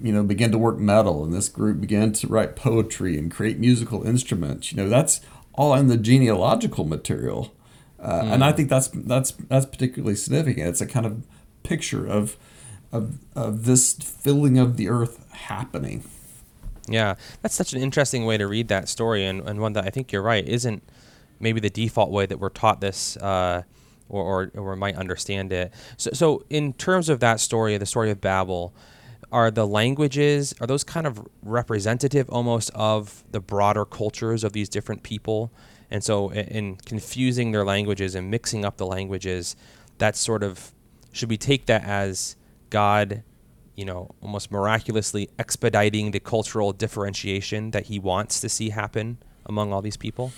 you 0.00 0.12
know, 0.12 0.22
began 0.22 0.50
to 0.52 0.58
work 0.58 0.78
metal, 0.78 1.24
and 1.24 1.32
this 1.32 1.48
group 1.48 1.80
began 1.80 2.12
to 2.12 2.26
write 2.26 2.56
poetry 2.56 3.18
and 3.18 3.30
create 3.30 3.58
musical 3.58 4.04
instruments. 4.04 4.72
You 4.72 4.76
know, 4.76 4.88
that's 4.88 5.20
all 5.54 5.74
in 5.74 5.88
the 5.88 5.96
genealogical 5.96 6.84
material, 6.84 7.54
uh, 8.00 8.22
mm. 8.22 8.32
and 8.32 8.44
I 8.44 8.52
think 8.52 8.68
that's 8.68 8.88
that's 8.88 9.32
that's 9.32 9.66
particularly 9.66 10.16
significant. 10.16 10.68
It's 10.68 10.80
a 10.80 10.86
kind 10.86 11.06
of 11.06 11.24
picture 11.62 12.06
of 12.06 12.36
of 12.90 13.18
of 13.34 13.64
this 13.64 13.92
filling 13.94 14.58
of 14.58 14.76
the 14.76 14.88
earth 14.88 15.24
happening. 15.32 16.04
Yeah, 16.88 17.14
that's 17.42 17.54
such 17.54 17.72
an 17.72 17.82
interesting 17.82 18.24
way 18.24 18.38
to 18.38 18.46
read 18.46 18.68
that 18.68 18.88
story, 18.88 19.24
and, 19.24 19.48
and 19.48 19.60
one 19.60 19.72
that 19.74 19.84
I 19.84 19.90
think 19.90 20.12
you're 20.12 20.22
right 20.22 20.46
isn't 20.46 20.82
maybe 21.38 21.60
the 21.60 21.70
default 21.70 22.10
way 22.10 22.26
that 22.26 22.38
we're 22.38 22.50
taught 22.50 22.80
this. 22.80 23.16
Uh, 23.16 23.62
or, 24.08 24.50
or, 24.54 24.60
or 24.60 24.76
might 24.76 24.94
understand 24.96 25.52
it. 25.52 25.72
So, 25.96 26.10
so, 26.12 26.44
in 26.50 26.74
terms 26.74 27.08
of 27.08 27.20
that 27.20 27.40
story, 27.40 27.78
the 27.78 27.86
story 27.86 28.10
of 28.10 28.20
Babel, 28.20 28.74
are 29.32 29.50
the 29.50 29.66
languages 29.66 30.54
are 30.60 30.66
those 30.66 30.84
kind 30.84 31.06
of 31.06 31.26
representative 31.42 32.28
almost 32.30 32.70
of 32.74 33.24
the 33.30 33.40
broader 33.40 33.84
cultures 33.84 34.44
of 34.44 34.52
these 34.52 34.68
different 34.68 35.02
people? 35.02 35.50
And 35.90 36.04
so 36.04 36.30
in 36.32 36.76
confusing 36.76 37.52
their 37.52 37.64
languages 37.64 38.14
and 38.14 38.30
mixing 38.30 38.64
up 38.64 38.76
the 38.76 38.86
languages 38.86 39.56
that 39.98 40.16
sort 40.16 40.42
of 40.42 40.72
should 41.12 41.28
we 41.28 41.36
take 41.36 41.66
that 41.66 41.84
as 41.84 42.36
god 42.70 43.22
you 43.76 43.84
know 43.84 44.10
almost 44.22 44.50
miraculously 44.50 45.28
expediting 45.38 46.10
the 46.10 46.20
cultural 46.20 46.72
differentiation 46.72 47.70
that 47.72 47.86
he 47.86 47.98
wants 47.98 48.40
to 48.40 48.48
see 48.48 48.70
happen 48.70 49.18
among 49.46 49.72
all 49.72 49.82
these 49.82 49.96
people? 49.96 50.32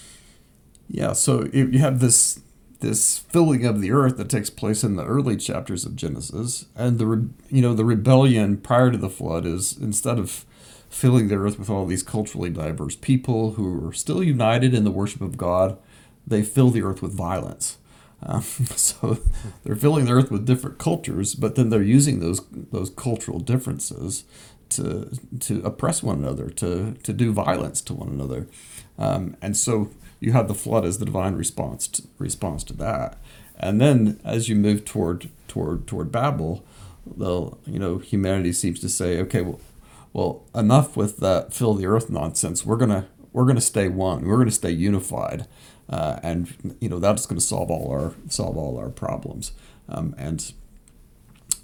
Yeah 0.88 1.12
so 1.12 1.44
you 1.52 1.78
have 1.78 2.00
this 2.00 2.40
this 2.84 3.18
filling 3.18 3.64
of 3.64 3.80
the 3.80 3.90
earth 3.90 4.18
that 4.18 4.28
takes 4.28 4.50
place 4.50 4.84
in 4.84 4.96
the 4.96 5.04
early 5.04 5.36
chapters 5.36 5.86
of 5.86 5.96
Genesis, 5.96 6.66
and 6.76 6.98
the 6.98 7.28
you 7.48 7.62
know 7.62 7.74
the 7.74 7.84
rebellion 7.84 8.58
prior 8.58 8.90
to 8.90 8.98
the 8.98 9.08
flood 9.08 9.46
is 9.46 9.76
instead 9.78 10.18
of 10.18 10.44
filling 10.90 11.28
the 11.28 11.36
earth 11.36 11.58
with 11.58 11.70
all 11.70 11.86
these 11.86 12.02
culturally 12.02 12.50
diverse 12.50 12.94
people 12.94 13.52
who 13.52 13.88
are 13.88 13.92
still 13.92 14.22
united 14.22 14.74
in 14.74 14.84
the 14.84 14.90
worship 14.90 15.22
of 15.22 15.36
God, 15.36 15.76
they 16.26 16.42
fill 16.42 16.70
the 16.70 16.82
earth 16.82 17.02
with 17.02 17.12
violence. 17.12 17.78
Um, 18.22 18.42
so 18.76 19.18
they're 19.64 19.76
filling 19.76 20.04
the 20.04 20.12
earth 20.12 20.30
with 20.30 20.46
different 20.46 20.78
cultures, 20.78 21.34
but 21.34 21.54
then 21.54 21.70
they're 21.70 21.82
using 21.82 22.20
those 22.20 22.42
those 22.52 22.90
cultural 22.90 23.40
differences 23.40 24.24
to 24.70 25.10
to 25.40 25.62
oppress 25.64 26.02
one 26.02 26.18
another, 26.18 26.50
to 26.50 26.92
to 27.02 27.12
do 27.12 27.32
violence 27.32 27.80
to 27.82 27.94
one 27.94 28.08
another, 28.08 28.46
um, 28.98 29.36
and 29.40 29.56
so 29.56 29.90
you 30.24 30.32
have 30.32 30.48
the 30.48 30.54
flood 30.54 30.84
as 30.84 30.98
the 30.98 31.04
divine 31.04 31.34
response 31.34 31.86
to, 31.88 32.02
response 32.18 32.64
to 32.64 32.72
that. 32.74 33.18
And 33.58 33.80
then 33.80 34.18
as 34.24 34.48
you 34.48 34.56
move 34.56 34.84
toward 34.84 35.28
toward 35.48 35.86
toward 35.86 36.10
Babel, 36.10 36.64
the 37.06 37.52
you 37.66 37.78
know 37.78 37.98
humanity 37.98 38.52
seems 38.52 38.80
to 38.80 38.88
say, 38.88 39.20
okay, 39.20 39.42
well, 39.42 39.60
well 40.12 40.44
enough 40.54 40.96
with 40.96 41.18
that 41.18 41.52
fill 41.52 41.74
the 41.74 41.86
earth 41.86 42.08
nonsense. 42.08 42.64
We're 42.64 42.78
gonna 42.78 43.06
we're 43.32 43.44
gonna 43.44 43.60
stay 43.60 43.88
one. 43.88 44.26
We're 44.26 44.38
gonna 44.38 44.50
stay 44.50 44.70
unified, 44.70 45.46
uh, 45.90 46.18
and 46.22 46.76
you 46.80 46.88
know 46.88 46.98
that's 46.98 47.26
to 47.26 47.40
solve 47.40 47.70
all 47.70 47.90
our 47.90 48.14
solve 48.28 48.56
all 48.56 48.78
our 48.78 48.90
problems. 48.90 49.52
Um, 49.88 50.14
and 50.16 50.52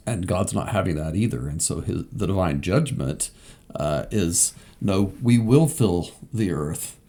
and 0.07 0.27
God's 0.27 0.53
not 0.53 0.69
having 0.69 0.97
that 0.97 1.17
either. 1.17 1.49
And 1.49 1.63
so 1.63 1.81
his 1.81 2.05
the 2.13 2.27
divine 2.27 2.61
judgment 2.61 3.31
uh, 3.75 4.05
is 4.11 4.53
no, 4.81 5.13
we 5.23 5.39
will 5.39 5.67
fill 5.67 6.11
the 6.33 6.53
earth 6.53 7.00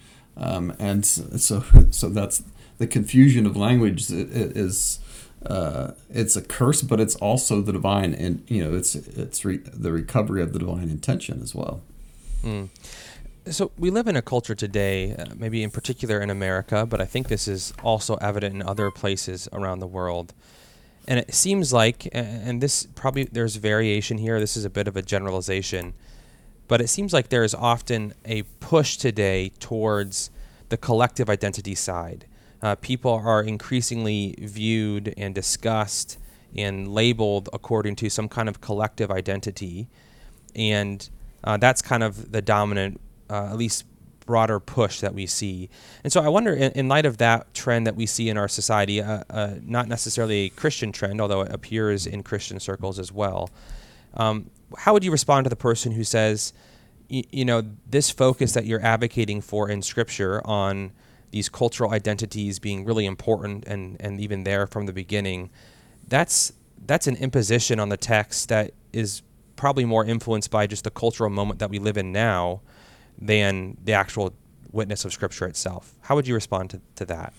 um, 0.41 0.73
and 0.79 1.05
so 1.05 1.63
so 1.91 2.09
that's 2.09 2.43
the 2.79 2.87
confusion 2.87 3.45
of 3.45 3.55
language 3.55 4.09
is 4.09 4.99
uh, 5.45 5.91
it's 6.09 6.35
a 6.35 6.41
curse, 6.41 6.81
but 6.81 6.99
it's 6.99 7.15
also 7.15 7.61
the 7.61 7.71
divine, 7.71 8.13
and 8.13 8.43
you 8.47 8.63
know, 8.63 8.75
it's 8.75 8.95
it's 8.95 9.45
re- 9.45 9.57
the 9.57 9.91
recovery 9.91 10.41
of 10.41 10.53
the 10.53 10.59
divine 10.59 10.89
intention 10.89 11.41
as 11.41 11.55
well. 11.55 11.81
Mm. 12.43 12.69
So 13.47 13.71
we 13.77 13.89
live 13.89 14.07
in 14.07 14.15
a 14.15 14.21
culture 14.21 14.53
today, 14.53 15.15
uh, 15.15 15.25
maybe 15.35 15.63
in 15.63 15.71
particular 15.71 16.21
in 16.21 16.29
America, 16.29 16.85
but 16.85 17.01
I 17.01 17.05
think 17.05 17.27
this 17.27 17.47
is 17.47 17.73
also 17.83 18.15
evident 18.15 18.53
in 18.53 18.61
other 18.61 18.91
places 18.91 19.49
around 19.51 19.79
the 19.79 19.87
world. 19.87 20.33
And 21.07 21.17
it 21.17 21.33
seems 21.33 21.73
like, 21.73 22.07
and 22.13 22.61
this 22.61 22.85
probably 22.93 23.23
there's 23.23 23.55
variation 23.55 24.19
here. 24.19 24.39
This 24.39 24.55
is 24.55 24.65
a 24.65 24.69
bit 24.69 24.87
of 24.87 24.95
a 24.95 25.01
generalization 25.01 25.93
but 26.71 26.79
it 26.79 26.87
seems 26.87 27.11
like 27.11 27.27
there 27.27 27.43
is 27.43 27.53
often 27.53 28.13
a 28.23 28.43
push 28.61 28.95
today 28.95 29.51
towards 29.59 30.31
the 30.69 30.77
collective 30.77 31.29
identity 31.29 31.75
side. 31.75 32.25
Uh, 32.61 32.75
people 32.75 33.11
are 33.11 33.43
increasingly 33.43 34.35
viewed 34.39 35.13
and 35.17 35.35
discussed 35.35 36.17
and 36.55 36.87
labeled 36.87 37.49
according 37.51 37.93
to 37.97 38.09
some 38.09 38.29
kind 38.29 38.47
of 38.47 38.61
collective 38.61 39.11
identity. 39.11 39.89
And 40.55 41.09
uh, 41.43 41.57
that's 41.57 41.81
kind 41.81 42.03
of 42.03 42.31
the 42.31 42.41
dominant, 42.41 43.01
uh, 43.29 43.49
at 43.51 43.57
least 43.57 43.83
broader 44.25 44.61
push 44.61 45.01
that 45.01 45.13
we 45.13 45.25
see. 45.25 45.69
And 46.05 46.13
so 46.13 46.21
I 46.21 46.29
wonder, 46.29 46.53
in, 46.53 46.71
in 46.71 46.87
light 46.87 47.05
of 47.05 47.17
that 47.17 47.53
trend 47.53 47.85
that 47.85 47.97
we 47.97 48.05
see 48.05 48.29
in 48.29 48.37
our 48.37 48.47
society, 48.47 49.01
uh, 49.01 49.25
uh, 49.29 49.55
not 49.61 49.89
necessarily 49.89 50.45
a 50.45 50.49
Christian 50.49 50.93
trend, 50.93 51.19
although 51.19 51.41
it 51.41 51.51
appears 51.51 52.07
in 52.07 52.23
Christian 52.23 52.61
circles 52.61 52.97
as 52.97 53.11
well, 53.11 53.49
um, 54.13 54.49
how 54.77 54.93
would 54.93 55.03
you 55.03 55.11
respond 55.11 55.45
to 55.45 55.49
the 55.49 55.55
person 55.55 55.91
who 55.91 56.03
says, 56.03 56.53
you, 57.07 57.23
you 57.31 57.45
know, 57.45 57.63
this 57.87 58.09
focus 58.09 58.53
that 58.53 58.65
you're 58.65 58.83
advocating 58.83 59.41
for 59.41 59.69
in 59.69 59.81
Scripture 59.81 60.41
on 60.45 60.91
these 61.31 61.49
cultural 61.49 61.91
identities 61.91 62.59
being 62.59 62.85
really 62.85 63.05
important 63.05 63.65
and, 63.65 63.97
and 63.99 64.19
even 64.19 64.43
there 64.43 64.67
from 64.67 64.85
the 64.85 64.93
beginning, 64.93 65.49
that's 66.07 66.53
that's 66.85 67.07
an 67.07 67.15
imposition 67.17 67.79
on 67.79 67.89
the 67.89 67.97
text 67.97 68.49
that 68.49 68.71
is 68.91 69.21
probably 69.55 69.85
more 69.85 70.03
influenced 70.03 70.49
by 70.49 70.65
just 70.65 70.83
the 70.83 70.89
cultural 70.89 71.29
moment 71.29 71.59
that 71.59 71.69
we 71.69 71.77
live 71.77 71.95
in 71.95 72.11
now 72.11 72.59
than 73.19 73.77
the 73.83 73.93
actual 73.93 74.33
witness 74.71 75.05
of 75.05 75.13
Scripture 75.13 75.45
itself. 75.45 75.93
How 76.01 76.15
would 76.15 76.27
you 76.27 76.33
respond 76.33 76.71
to, 76.71 76.81
to 76.95 77.05
that? 77.05 77.33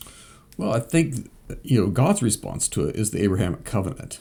Well, 0.56 0.72
I 0.72 0.80
think 0.80 1.30
you 1.62 1.80
know 1.80 1.90
God's 1.90 2.22
response 2.22 2.68
to 2.68 2.88
it 2.88 2.96
is 2.96 3.10
the 3.10 3.22
Abrahamic 3.22 3.64
covenant. 3.64 4.20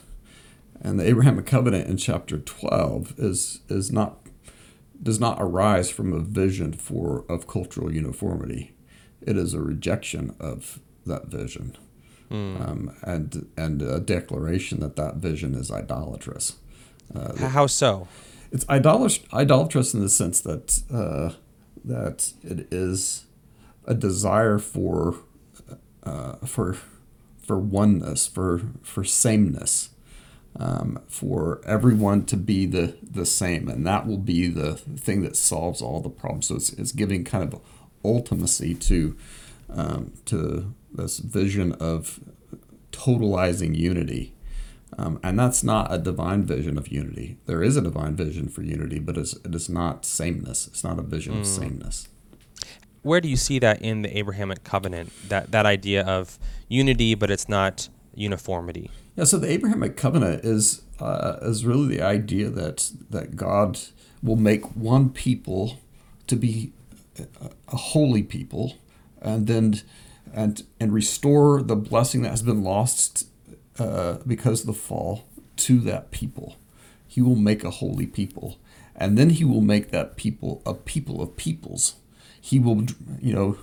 And 0.82 1.00
the 1.00 1.08
Abrahamic 1.08 1.46
covenant 1.46 1.88
in 1.88 1.98
chapter 1.98 2.38
12 2.38 3.16
is 3.18 3.62
is 3.70 3.92
not 3.92 4.18
does 5.02 5.20
not 5.20 5.38
arise 5.40 5.90
from 5.90 6.14
a 6.14 6.20
vision 6.20 6.74
for 6.74 7.26
of 7.30 7.48
cultural 7.48 7.94
uniformity. 7.94 8.74
It 9.22 9.38
is 9.38 9.54
a 9.54 9.62
rejection 9.62 10.36
of 10.40 10.80
that 11.06 11.28
vision, 11.28 11.78
mm. 12.30 12.68
um, 12.68 12.96
and 13.04 13.48
and 13.58 13.82
a 13.82 14.00
declaration 14.00 14.80
that 14.80 14.96
that 14.96 15.16
vision 15.16 15.56
is 15.56 15.72
idolatrous. 15.72 16.58
Uh, 17.14 17.36
How 17.36 17.68
so? 17.68 18.08
It's 18.52 18.66
idolat- 18.66 19.32
idolatrous 19.34 19.94
in 19.94 20.02
the 20.02 20.10
sense 20.10 20.42
that 20.42 20.82
uh, 20.92 21.36
that 21.86 22.34
it 22.44 22.68
is 22.72 23.26
a 23.86 23.94
desire 23.94 24.58
for 24.58 25.16
uh, 26.04 26.38
for 26.46 26.78
for 27.42 27.60
oneness, 27.60 28.28
for 28.28 28.62
for 28.82 29.04
sameness, 29.04 29.90
um, 30.58 31.00
for 31.08 31.62
everyone 31.66 32.26
to 32.26 32.38
be 32.38 32.66
the, 32.66 32.96
the 33.02 33.26
same, 33.26 33.68
and 33.68 33.86
that 33.86 34.06
will 34.06 34.18
be 34.18 34.48
the 34.48 34.76
thing 34.76 35.22
that 35.24 35.36
solves 35.36 35.82
all 35.82 36.02
the 36.02 36.10
problems. 36.10 36.48
So 36.48 36.56
it's, 36.56 36.74
it's 36.74 36.92
giving 36.92 37.24
kind 37.24 37.52
of 37.52 37.62
ultimacy 38.04 38.80
to 38.88 39.16
um, 39.70 40.12
to 40.26 40.74
this 40.92 41.20
vision 41.20 41.72
of 41.74 42.20
totalizing 42.92 43.76
unity. 43.76 44.34
Um, 44.98 45.20
and 45.24 45.40
that's 45.40 45.64
not 45.64 45.94
a 45.94 45.98
divine 45.98 46.44
vision 46.44 46.78
of 46.78 46.90
unity. 46.90 47.38
There 47.46 47.64
is 47.64 47.78
a 47.78 47.82
divine 47.82 48.16
vision 48.16 48.50
for 48.50 48.62
unity, 48.62 49.00
but 49.00 49.18
it's, 49.18 49.34
it 49.46 49.56
is 49.56 49.70
not 49.70 50.04
sameness. 50.04 50.68
It's 50.68 50.84
not 50.84 51.00
a 51.00 51.02
vision 51.02 51.36
mm. 51.36 51.40
of 51.42 51.48
hmm. 51.48 51.62
sameness. 51.62 52.10
Where 53.02 53.22
do 53.22 53.30
you 53.30 53.38
see 53.38 53.58
that 53.60 53.82
in 53.82 54.02
the 54.02 54.16
Abrahamic 54.18 54.64
covenant? 54.64 55.12
That 55.30 55.52
that 55.52 55.66
idea 55.66 56.06
of 56.06 56.38
unity, 56.68 57.16
but 57.16 57.32
it's 57.32 57.50
not 57.50 57.90
uniformity. 58.14 58.92
Yeah, 59.16 59.26
so 59.26 59.38
the 59.38 59.52
Abrahamic 59.52 59.98
covenant 59.98 60.46
is 60.46 60.84
uh, 61.00 61.38
is 61.42 61.66
really 61.66 61.98
the 61.98 62.02
idea 62.02 62.50
that 62.50 62.92
that 63.10 63.36
God 63.36 63.80
will 64.24 64.38
make 64.38 64.64
one 64.76 65.10
people 65.10 65.80
to 66.28 66.36
be 66.36 66.72
a 67.68 67.76
holy 67.76 68.24
people, 68.24 68.78
and 69.22 69.48
then 69.48 69.82
and 70.34 70.64
and 70.80 70.94
restore 70.94 71.62
the 71.62 71.76
blessing 71.76 72.22
that 72.22 72.30
has 72.30 72.42
been 72.42 72.64
lost 72.64 73.28
uh, 73.78 74.18
because 74.26 74.62
of 74.62 74.68
the 74.68 74.74
fall 74.74 75.26
to 75.58 75.80
that 75.82 76.12
people. 76.12 76.56
He 77.06 77.22
will 77.22 77.36
make 77.36 77.66
a 77.66 77.70
holy 77.70 78.08
people, 78.08 78.60
and 78.96 79.18
then 79.18 79.32
he 79.32 79.44
will 79.44 79.62
make 79.62 79.92
that 79.92 80.16
people 80.16 80.62
a 80.66 80.74
people 80.74 81.22
of 81.22 81.36
peoples. 81.36 81.96
He 82.40 82.60
will, 82.60 82.86
you 83.20 83.34
know, 83.34 83.58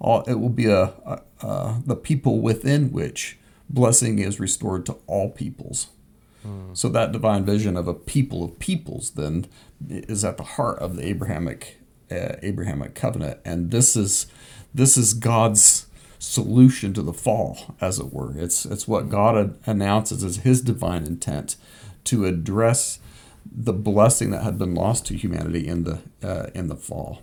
all, 0.00 0.22
it 0.22 0.34
will 0.34 0.48
be 0.48 0.66
a, 0.66 0.92
a, 1.06 1.20
a 1.40 1.82
the 1.86 1.94
people 1.94 2.40
within 2.40 2.90
which 2.90 3.37
blessing 3.68 4.18
is 4.18 4.40
restored 4.40 4.86
to 4.86 4.96
all 5.06 5.30
peoples. 5.30 5.88
Hmm. 6.42 6.74
So 6.74 6.88
that 6.88 7.12
divine 7.12 7.44
vision 7.44 7.76
of 7.76 7.88
a 7.88 7.94
people 7.94 8.44
of 8.44 8.58
peoples 8.58 9.10
then 9.12 9.46
is 9.88 10.24
at 10.24 10.36
the 10.36 10.44
heart 10.44 10.78
of 10.78 10.96
the 10.96 11.06
Abrahamic 11.06 11.78
uh, 12.10 12.36
Abrahamic 12.42 12.94
covenant, 12.94 13.38
and 13.44 13.70
this 13.70 13.94
is 13.96 14.26
this 14.74 14.96
is 14.96 15.12
God's 15.14 15.86
solution 16.18 16.92
to 16.94 17.02
the 17.02 17.12
fall, 17.12 17.74
as 17.80 17.98
it 17.98 18.12
were. 18.12 18.36
It's 18.36 18.64
it's 18.64 18.88
what 18.88 19.08
God 19.08 19.58
announces 19.66 20.24
as 20.24 20.38
His 20.38 20.62
divine 20.62 21.04
intent 21.04 21.56
to 22.04 22.24
address 22.24 22.98
the 23.50 23.72
blessing 23.72 24.30
that 24.30 24.42
had 24.42 24.58
been 24.58 24.74
lost 24.74 25.06
to 25.06 25.16
humanity 25.16 25.66
in 25.66 25.84
the 25.84 26.00
uh, 26.22 26.46
in 26.54 26.68
the 26.68 26.76
fall. 26.76 27.22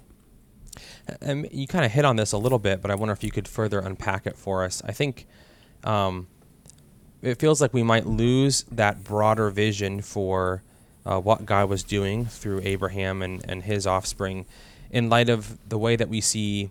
And 1.22 1.48
you 1.52 1.68
kind 1.68 1.86
of 1.86 1.92
hit 1.92 2.04
on 2.04 2.16
this 2.16 2.32
a 2.32 2.38
little 2.38 2.60
bit, 2.60 2.82
but 2.82 2.90
I 2.90 2.96
wonder 2.96 3.14
if 3.14 3.24
you 3.24 3.32
could 3.32 3.48
further 3.48 3.80
unpack 3.80 4.26
it 4.26 4.38
for 4.38 4.64
us. 4.64 4.82
I 4.86 4.92
think 4.92 5.28
um, 5.84 6.28
it 7.26 7.40
feels 7.40 7.60
like 7.60 7.74
we 7.74 7.84
might 7.84 8.06
lose 8.06 8.64
that 8.72 9.04
broader 9.04 9.50
vision 9.50 10.02
for 10.02 10.62
uh, 11.06 11.20
what 11.20 11.46
God 11.46 11.70
was 11.70 11.84
doing 11.84 12.26
through 12.26 12.62
Abraham 12.64 13.22
and, 13.22 13.44
and 13.50 13.64
his 13.64 13.88
offspring 13.88 14.46
in 14.92 15.10
light 15.10 15.30
of 15.30 15.58
the 15.68 15.78
way 15.78 15.96
that 15.96 16.08
we 16.08 16.22
see 16.22 16.70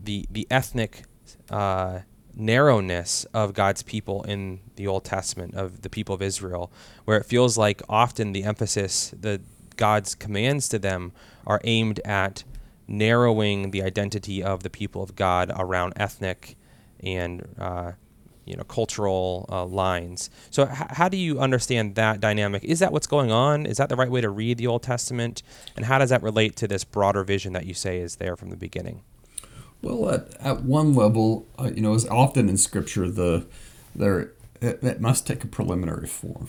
the 0.00 0.26
the 0.30 0.46
ethnic 0.50 1.04
uh, 1.50 2.00
narrowness 2.34 3.24
of 3.34 3.54
God's 3.54 3.82
people 3.82 4.22
in 4.24 4.60
the 4.76 4.86
Old 4.86 5.04
Testament 5.04 5.54
of 5.54 5.82
the 5.82 5.90
people 5.90 6.14
of 6.14 6.22
Israel, 6.22 6.70
where 7.04 7.18
it 7.18 7.26
feels 7.26 7.58
like 7.58 7.82
often 7.88 8.32
the 8.32 8.44
emphasis, 8.44 9.12
the 9.18 9.40
God's 9.76 10.14
commands 10.14 10.68
to 10.68 10.78
them 10.78 11.12
are 11.46 11.60
aimed 11.64 12.00
at 12.04 12.44
narrowing 12.86 13.70
the 13.70 13.82
identity 13.82 14.42
of 14.42 14.62
the 14.62 14.70
people 14.70 15.02
of 15.02 15.16
God 15.16 15.50
around 15.56 15.94
ethnic 15.96 16.56
and 17.00 17.46
uh, 17.58 17.92
you 18.48 18.56
know 18.56 18.64
cultural 18.64 19.46
uh, 19.50 19.64
lines. 19.64 20.30
So, 20.50 20.62
h- 20.64 20.90
how 20.90 21.08
do 21.08 21.16
you 21.16 21.38
understand 21.40 21.94
that 21.94 22.20
dynamic? 22.20 22.64
Is 22.64 22.78
that 22.78 22.92
what's 22.92 23.06
going 23.06 23.30
on? 23.30 23.66
Is 23.66 23.76
that 23.76 23.88
the 23.88 23.96
right 23.96 24.10
way 24.10 24.20
to 24.20 24.30
read 24.30 24.58
the 24.58 24.66
Old 24.66 24.82
Testament? 24.82 25.42
And 25.76 25.86
how 25.86 25.98
does 25.98 26.10
that 26.10 26.22
relate 26.22 26.56
to 26.56 26.68
this 26.68 26.84
broader 26.84 27.24
vision 27.24 27.52
that 27.52 27.66
you 27.66 27.74
say 27.74 27.98
is 27.98 28.16
there 28.16 28.36
from 28.36 28.50
the 28.50 28.56
beginning? 28.56 29.02
Well, 29.80 30.10
at, 30.10 30.34
at 30.40 30.62
one 30.62 30.92
level, 30.94 31.46
uh, 31.58 31.70
you 31.74 31.82
know, 31.82 31.94
as 31.94 32.06
often 32.08 32.48
in 32.48 32.56
Scripture, 32.56 33.08
the 33.08 33.46
there 33.94 34.32
it, 34.60 34.82
it 34.82 35.00
must 35.00 35.26
take 35.26 35.44
a 35.44 35.46
preliminary 35.46 36.06
form, 36.06 36.48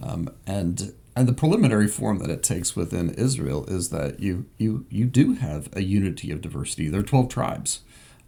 um, 0.00 0.30
and 0.46 0.92
and 1.16 1.28
the 1.28 1.32
preliminary 1.32 1.88
form 1.88 2.18
that 2.18 2.30
it 2.30 2.42
takes 2.42 2.76
within 2.76 3.10
Israel 3.10 3.64
is 3.66 3.90
that 3.90 4.20
you 4.20 4.46
you 4.58 4.86
you 4.90 5.06
do 5.06 5.34
have 5.34 5.68
a 5.72 5.82
unity 5.82 6.30
of 6.30 6.40
diversity. 6.40 6.88
There 6.88 7.00
are 7.00 7.04
twelve 7.04 7.28
tribes, 7.28 7.80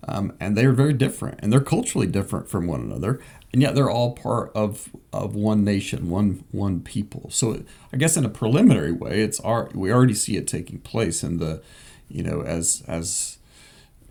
um, 0.06 0.32
and 0.40 0.56
they 0.56 0.66
are 0.66 0.72
very 0.72 0.92
different, 0.92 1.38
and 1.42 1.52
they're 1.52 1.60
culturally 1.60 2.06
different 2.06 2.48
from 2.48 2.66
one 2.66 2.80
another, 2.80 3.20
and 3.52 3.62
yet 3.62 3.74
they're 3.74 3.90
all 3.90 4.12
part 4.12 4.50
of 4.54 4.90
of 5.12 5.34
one 5.34 5.64
nation, 5.64 6.10
one 6.10 6.44
one 6.50 6.80
people. 6.80 7.30
So 7.30 7.62
I 7.92 7.96
guess 7.96 8.16
in 8.16 8.24
a 8.24 8.28
preliminary 8.28 8.92
way, 8.92 9.22
it's 9.22 9.40
our 9.40 9.70
we 9.74 9.92
already 9.92 10.14
see 10.14 10.36
it 10.36 10.46
taking 10.46 10.80
place 10.80 11.22
in 11.22 11.38
the, 11.38 11.62
you 12.08 12.22
know, 12.22 12.42
as 12.42 12.82
as 12.86 13.38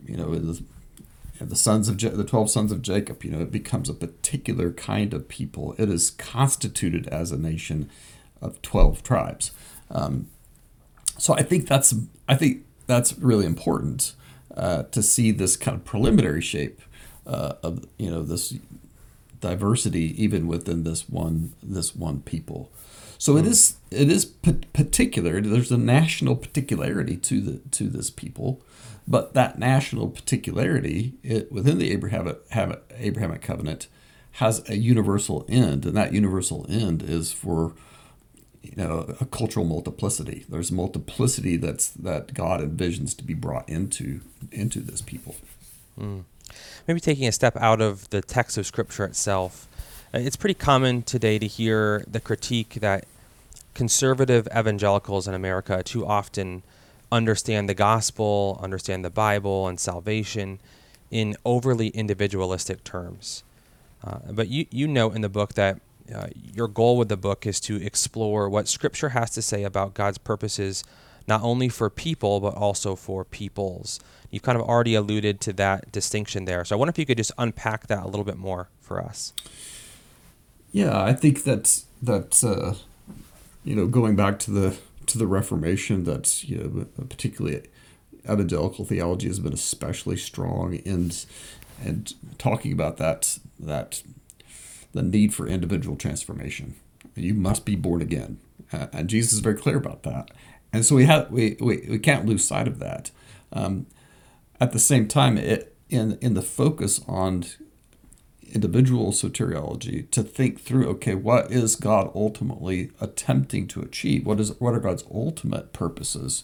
you 0.06 0.18
know, 0.18 0.36
the, 0.36 0.64
the 1.40 1.56
sons 1.56 1.88
of 1.88 1.98
the 1.98 2.24
12 2.24 2.50
sons 2.50 2.72
of 2.72 2.82
Jacob, 2.82 3.24
you 3.24 3.32
know, 3.32 3.42
it 3.42 3.52
becomes 3.52 3.90
a 3.90 3.94
particular 3.94 4.72
kind 4.72 5.14
of 5.14 5.28
people. 5.28 5.76
It 5.78 5.90
is 5.90 6.12
constituted 6.12 7.08
as 7.08 7.32
a 7.32 7.38
nation 7.38 7.90
of 8.42 8.62
12 8.62 9.04
tribes. 9.04 9.52
Um, 9.90 10.28
so 11.18 11.34
I 11.34 11.44
think 11.44 11.68
that's 11.68 11.94
I 12.28 12.36
think 12.36 12.66
that's 12.88 13.18
really 13.18 13.46
important 13.46 14.14
uh, 14.56 14.84
to 14.84 15.02
see 15.02 15.32
this 15.32 15.56
kind 15.56 15.78
of 15.78 15.86
preliminary 15.86 16.42
shape 16.42 16.82
uh, 17.26 17.54
of 17.64 17.86
you 17.98 18.10
know 18.10 18.22
this 18.22 18.56
diversity 19.40 20.24
even 20.24 20.48
within 20.48 20.84
this 20.84 21.10
one 21.10 21.54
this 21.62 21.96
one 21.96 22.22
people. 22.22 22.72
So 23.18 23.38
it 23.38 23.44
hmm. 23.44 23.52
is 23.52 23.78
it 23.92 24.10
is 24.10 24.26
particular. 24.26 25.42
There's 25.42 25.72
a 25.72 25.78
national 25.78 26.36
particularity 26.36 27.18
to 27.18 27.42
the 27.42 27.58
to 27.72 27.90
this 27.90 28.10
people, 28.10 28.62
but 29.08 29.34
that 29.34 29.60
national 29.60 30.10
particularity 30.10 31.14
it, 31.24 31.52
within 31.52 31.78
the 31.78 31.92
Abrahamic, 31.92 32.40
Abrahamic 32.98 33.42
covenant 33.42 33.88
has 34.38 34.68
a 34.68 34.78
universal 34.78 35.46
end, 35.48 35.86
and 35.86 35.96
that 35.96 36.14
universal 36.14 36.66
end 36.68 37.04
is 37.04 37.32
for 37.32 37.74
you 38.64 38.76
know 38.76 39.16
a 39.20 39.26
cultural 39.26 39.66
multiplicity. 39.66 40.46
There's 40.50 40.72
multiplicity 40.72 41.58
that's 41.58 41.90
that 41.90 42.34
God 42.34 42.62
envisions 42.62 43.16
to 43.18 43.24
be 43.24 43.34
brought 43.34 43.68
into 43.70 44.22
into 44.52 44.80
this 44.80 45.02
people. 45.02 45.36
Mm. 46.00 46.24
Maybe 46.88 47.00
taking 47.00 47.28
a 47.28 47.32
step 47.32 47.56
out 47.58 47.82
of 47.82 48.10
the 48.10 48.22
text 48.22 48.58
of 48.58 48.66
Scripture 48.66 49.06
itself, 49.06 49.68
uh, 50.14 50.20
it's 50.20 50.36
pretty 50.36 50.54
common 50.54 51.02
today 51.02 51.40
to 51.40 51.48
hear 51.48 52.04
the 52.08 52.20
critique 52.20 52.76
that 52.76 53.06
conservative 53.74 54.48
evangelicals 54.56 55.28
in 55.28 55.34
America 55.34 55.82
too 55.84 56.06
often 56.06 56.64
understand 57.12 57.70
the 57.70 57.74
gospel, 57.74 58.60
understand 58.62 59.04
the 59.04 59.10
Bible 59.10 59.68
and 59.68 59.80
salvation 59.80 60.60
in 61.12 61.36
overly 61.46 61.90
individualistic 61.90 62.84
terms. 62.84 63.44
Uh, 64.04 64.20
but 64.32 64.48
you, 64.50 64.66
you 64.72 64.88
note 64.88 65.16
in 65.16 65.22
the 65.22 65.30
book 65.30 65.54
that 65.54 65.80
uh, 66.14 66.28
your 66.36 66.68
goal 66.68 66.98
with 66.98 67.10
the 67.10 67.18
book 67.18 67.46
is 67.46 67.60
to 67.62 67.82
explore 67.82 68.50
what 68.50 68.68
Scripture 68.68 69.10
has 69.10 69.30
to 69.32 69.42
say 69.42 69.64
about 69.64 69.94
God's 69.94 70.18
purposes, 70.18 70.84
not 71.28 71.42
only 71.42 71.70
for 71.70 71.90
people, 71.90 72.40
but 72.40 72.56
also 72.56 72.96
for 72.96 73.24
peoples. 73.24 74.00
You've 74.30 74.44
kind 74.44 74.60
of 74.60 74.68
already 74.68 74.96
alluded 74.96 75.40
to 75.42 75.54
that 75.54 75.92
distinction 75.92 76.46
there. 76.46 76.66
So 76.66 76.76
I 76.76 76.80
wonder 76.80 76.90
if 76.90 76.98
you 76.98 77.06
could 77.06 77.18
just 77.18 77.32
unpack 77.38 77.88
that 77.88 78.04
a 78.04 78.08
little 78.08 78.26
bit 78.26 78.38
more 78.38 78.70
for 78.82 79.02
us. 79.02 79.34
Yeah, 80.72 81.00
I 81.00 81.14
think 81.14 81.44
that 81.44 81.84
that 82.02 82.44
uh, 82.44 82.74
you 83.64 83.76
know 83.76 83.88
going 83.88 84.16
back 84.16 84.40
to 84.40 84.52
the 84.52 84.78
to 85.06 85.18
the 85.18 85.28
Reformation 85.28 86.04
that 86.06 86.44
you 86.44 86.58
know, 86.58 87.06
particularly 87.06 87.62
evangelical 88.30 88.86
theology 88.86 89.28
has 89.28 89.40
been 89.40 89.54
especially 89.54 90.18
strong 90.18 90.76
in 90.76 91.12
and 91.84 92.14
talking 92.38 92.72
about 92.72 92.98
that 92.98 93.38
that 93.60 94.02
the 94.94 95.04
need 95.04 95.34
for 95.34 95.48
individual 95.48 95.96
transformation. 95.96 96.76
You 97.16 97.34
must 97.34 97.66
be 97.66 97.76
born 97.76 98.02
again, 98.02 98.40
uh, 98.72 98.88
and 98.94 99.10
Jesus 99.10 99.34
is 99.34 99.40
very 99.40 99.56
clear 99.56 99.78
about 99.78 100.04
that. 100.04 100.32
And 100.72 100.84
so 100.84 100.96
we 100.96 101.06
have 101.06 101.30
we, 101.30 101.58
we, 101.60 101.86
we 101.90 102.00
can't 102.00 102.26
lose 102.26 102.46
sight 102.46 102.68
of 102.68 102.80
that. 102.80 103.12
Um, 103.52 103.86
at 104.60 104.72
the 104.72 104.80
same 104.80 105.08
time, 105.08 105.38
it 105.38 105.76
in 105.90 106.18
in 106.22 106.34
the 106.34 106.42
focus 106.42 107.00
on 107.08 107.46
individual 108.54 109.12
soteriology 109.12 110.10
to 110.12 110.22
think 110.22 110.60
through 110.62 110.88
okay 110.88 111.16
what 111.16 111.52
is 111.52 111.76
god 111.76 112.12
ultimately 112.14 112.92
attempting 113.02 113.68
to 113.68 113.82
achieve 113.82 114.26
what 114.26 114.40
is 114.40 114.60
what 114.60 114.76
are 114.76 114.80
god's 114.80 115.04
ultimate 115.12 115.74
purposes 115.74 116.44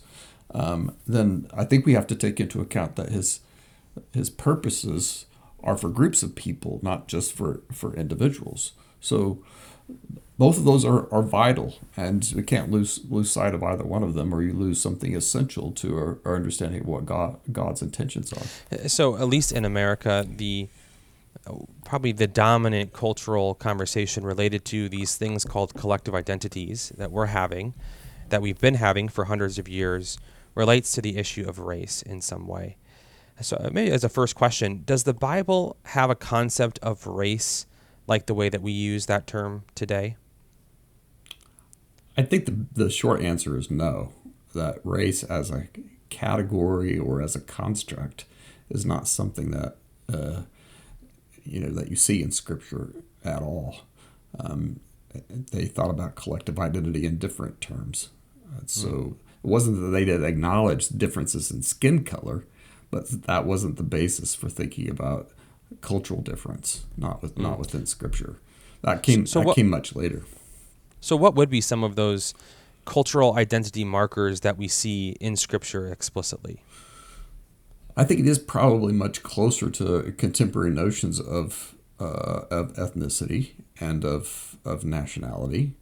um, 0.51 0.95
then 1.05 1.47
i 1.53 1.63
think 1.63 1.85
we 1.85 1.93
have 1.93 2.07
to 2.07 2.15
take 2.15 2.39
into 2.39 2.61
account 2.61 2.95
that 2.95 3.09
his 3.09 3.41
his 4.11 4.29
purposes 4.29 5.25
are 5.63 5.77
for 5.77 5.89
groups 5.89 6.23
of 6.23 6.35
people 6.35 6.79
not 6.81 7.07
just 7.07 7.33
for 7.33 7.61
for 7.71 7.93
individuals 7.95 8.73
so 8.99 9.43
both 10.37 10.57
of 10.57 10.63
those 10.63 10.85
are, 10.85 11.11
are 11.13 11.23
vital 11.23 11.75
and 11.97 12.31
we 12.35 12.43
can't 12.43 12.71
lose 12.71 13.01
lose 13.09 13.31
sight 13.31 13.53
of 13.53 13.63
either 13.63 13.83
one 13.83 14.03
of 14.03 14.13
them 14.13 14.33
or 14.33 14.41
you 14.41 14.53
lose 14.53 14.81
something 14.81 15.15
essential 15.15 15.71
to 15.71 15.97
our, 15.97 16.19
our 16.25 16.35
understanding 16.35 16.81
of 16.81 16.87
what 16.87 17.05
god 17.05 17.37
god's 17.51 17.81
intentions 17.81 18.31
are 18.33 18.87
so 18.87 19.15
at 19.17 19.27
least 19.27 19.51
in 19.51 19.65
america 19.65 20.25
the 20.27 20.69
probably 21.85 22.11
the 22.11 22.27
dominant 22.27 22.93
cultural 22.93 23.55
conversation 23.55 24.23
related 24.23 24.65
to 24.65 24.89
these 24.89 25.15
things 25.17 25.43
called 25.45 25.73
collective 25.73 26.13
identities 26.13 26.91
that 26.97 27.11
we're 27.11 27.27
having, 27.27 27.73
that 28.29 28.41
we've 28.41 28.59
been 28.59 28.75
having 28.75 29.07
for 29.07 29.25
hundreds 29.25 29.57
of 29.57 29.67
years, 29.67 30.17
relates 30.55 30.91
to 30.93 31.01
the 31.01 31.17
issue 31.17 31.47
of 31.47 31.59
race 31.59 32.01
in 32.01 32.21
some 32.21 32.47
way. 32.47 32.77
So, 33.41 33.57
uh, 33.57 33.69
maybe 33.71 33.91
as 33.91 34.03
a 34.03 34.09
first 34.09 34.35
question, 34.35 34.83
does 34.85 35.03
the 35.03 35.13
Bible 35.13 35.77
have 35.85 36.09
a 36.09 36.15
concept 36.15 36.79
of 36.79 37.05
race 37.07 37.65
like 38.07 38.25
the 38.25 38.33
way 38.33 38.49
that 38.49 38.61
we 38.61 38.71
use 38.71 39.05
that 39.05 39.27
term 39.27 39.63
today? 39.75 40.17
I 42.17 42.23
think 42.23 42.45
the, 42.45 42.65
the 42.73 42.89
short 42.89 43.21
answer 43.21 43.57
is 43.57 43.71
no. 43.71 44.11
That 44.53 44.79
race 44.83 45.23
as 45.23 45.51
a 45.51 45.67
category 46.09 46.97
or 46.97 47.21
as 47.21 47.35
a 47.35 47.39
construct 47.39 48.25
is 48.69 48.85
not 48.85 49.07
something 49.07 49.51
that 49.51 49.77
uh, 50.11 50.41
you 51.45 51.59
know 51.59 51.69
that 51.69 51.89
you 51.89 51.95
see 51.95 52.21
in 52.21 52.31
Scripture 52.31 52.93
at 53.23 53.41
all. 53.41 53.81
Um, 54.39 54.79
they 55.51 55.65
thought 55.65 55.89
about 55.89 56.15
collective 56.15 56.59
identity 56.59 57.05
in 57.05 57.17
different 57.17 57.61
terms. 57.61 58.09
Uh, 58.51 58.61
so 58.65 58.87
mm. 58.87 59.11
it 59.11 59.47
wasn't 59.47 59.79
that 59.79 59.87
they 59.87 60.05
didn't 60.05 60.25
acknowledge 60.25 60.89
differences 60.89 61.51
in 61.51 61.61
skin 61.61 62.03
color, 62.03 62.45
but 62.91 63.09
that 63.23 63.45
wasn't 63.45 63.77
the 63.77 63.83
basis 63.83 64.35
for 64.35 64.49
thinking 64.49 64.89
about 64.89 65.29
cultural 65.81 66.21
difference, 66.21 66.85
not 66.97 67.21
with 67.21 67.35
mm. 67.35 67.43
not 67.43 67.59
within 67.59 67.85
Scripture. 67.85 68.39
That 68.81 69.03
came 69.03 69.25
so 69.25 69.39
that 69.39 69.47
what, 69.47 69.55
came 69.55 69.69
much 69.69 69.95
later. 69.95 70.23
So 71.01 71.15
what 71.15 71.35
would 71.35 71.49
be 71.49 71.61
some 71.61 71.83
of 71.83 71.95
those 71.95 72.33
cultural 72.85 73.35
identity 73.35 73.83
markers 73.83 74.41
that 74.41 74.57
we 74.57 74.67
see 74.67 75.15
in 75.19 75.35
Scripture 75.35 75.91
explicitly? 75.91 76.63
I 77.95 78.03
think 78.05 78.21
it 78.21 78.27
is 78.27 78.39
probably 78.39 78.93
much 78.93 79.23
closer 79.23 79.69
to 79.71 80.13
contemporary 80.17 80.71
notions 80.71 81.19
of 81.19 81.75
uh, 81.99 82.43
of 82.49 82.73
ethnicity 82.73 83.51
and 83.79 84.05
of 84.05 84.57
of 84.65 84.85
nationality. 84.85 85.73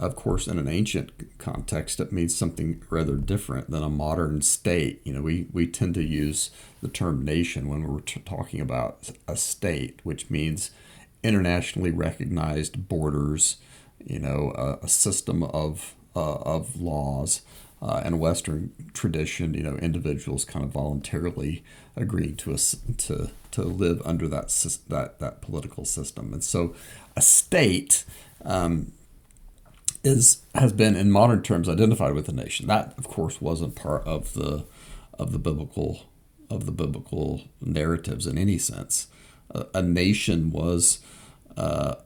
Of 0.00 0.14
course, 0.14 0.46
in 0.46 0.58
an 0.58 0.68
ancient 0.68 1.10
context, 1.38 1.98
it 1.98 2.12
means 2.12 2.34
something 2.36 2.82
rather 2.88 3.16
different 3.16 3.68
than 3.70 3.82
a 3.82 3.88
modern 3.90 4.42
state. 4.42 5.00
You 5.04 5.14
know, 5.14 5.22
we, 5.22 5.46
we 5.52 5.66
tend 5.66 5.94
to 5.94 6.04
use 6.04 6.50
the 6.80 6.88
term 6.88 7.24
nation 7.24 7.68
when 7.68 7.82
we're 7.82 8.00
t- 8.00 8.20
talking 8.24 8.60
about 8.60 9.10
a 9.26 9.36
state, 9.36 9.98
which 10.04 10.30
means 10.30 10.70
internationally 11.24 11.90
recognized 11.90 12.88
borders, 12.88 13.56
you 14.04 14.20
know, 14.20 14.52
a, 14.56 14.84
a 14.84 14.88
system 14.88 15.42
of, 15.42 15.94
uh, 16.14 16.36
of 16.36 16.80
laws. 16.80 17.42
Uh, 17.80 18.02
and 18.04 18.18
Western 18.18 18.72
tradition, 18.92 19.54
you 19.54 19.62
know, 19.62 19.76
individuals 19.76 20.44
kind 20.44 20.64
of 20.64 20.72
voluntarily 20.72 21.62
agreeing 21.94 22.34
to 22.34 22.52
a, 22.52 22.56
to 22.96 23.30
to 23.52 23.62
live 23.62 24.02
under 24.04 24.26
that 24.26 24.48
that 24.88 25.20
that 25.20 25.40
political 25.40 25.84
system, 25.84 26.32
and 26.32 26.42
so 26.42 26.74
a 27.16 27.22
state 27.22 28.04
um, 28.44 28.90
is 30.08 30.42
has 30.54 30.72
been 30.72 30.96
in 30.96 31.10
modern 31.10 31.42
terms 31.42 31.68
identified 31.68 32.14
with 32.14 32.28
a 32.28 32.32
nation. 32.32 32.66
That, 32.66 32.94
of 32.98 33.08
course, 33.08 33.40
wasn't 33.40 33.74
part 33.74 34.02
of 34.04 34.32
the 34.34 34.64
of 35.18 35.32
the 35.32 35.38
biblical 35.38 36.06
of 36.50 36.66
the 36.66 36.72
biblical 36.72 37.42
narratives 37.60 38.26
in 38.26 38.38
any 38.38 38.58
sense. 38.58 39.08
A, 39.50 39.66
a 39.74 39.82
nation 39.82 40.50
was, 40.50 41.00
uh, 41.56 41.96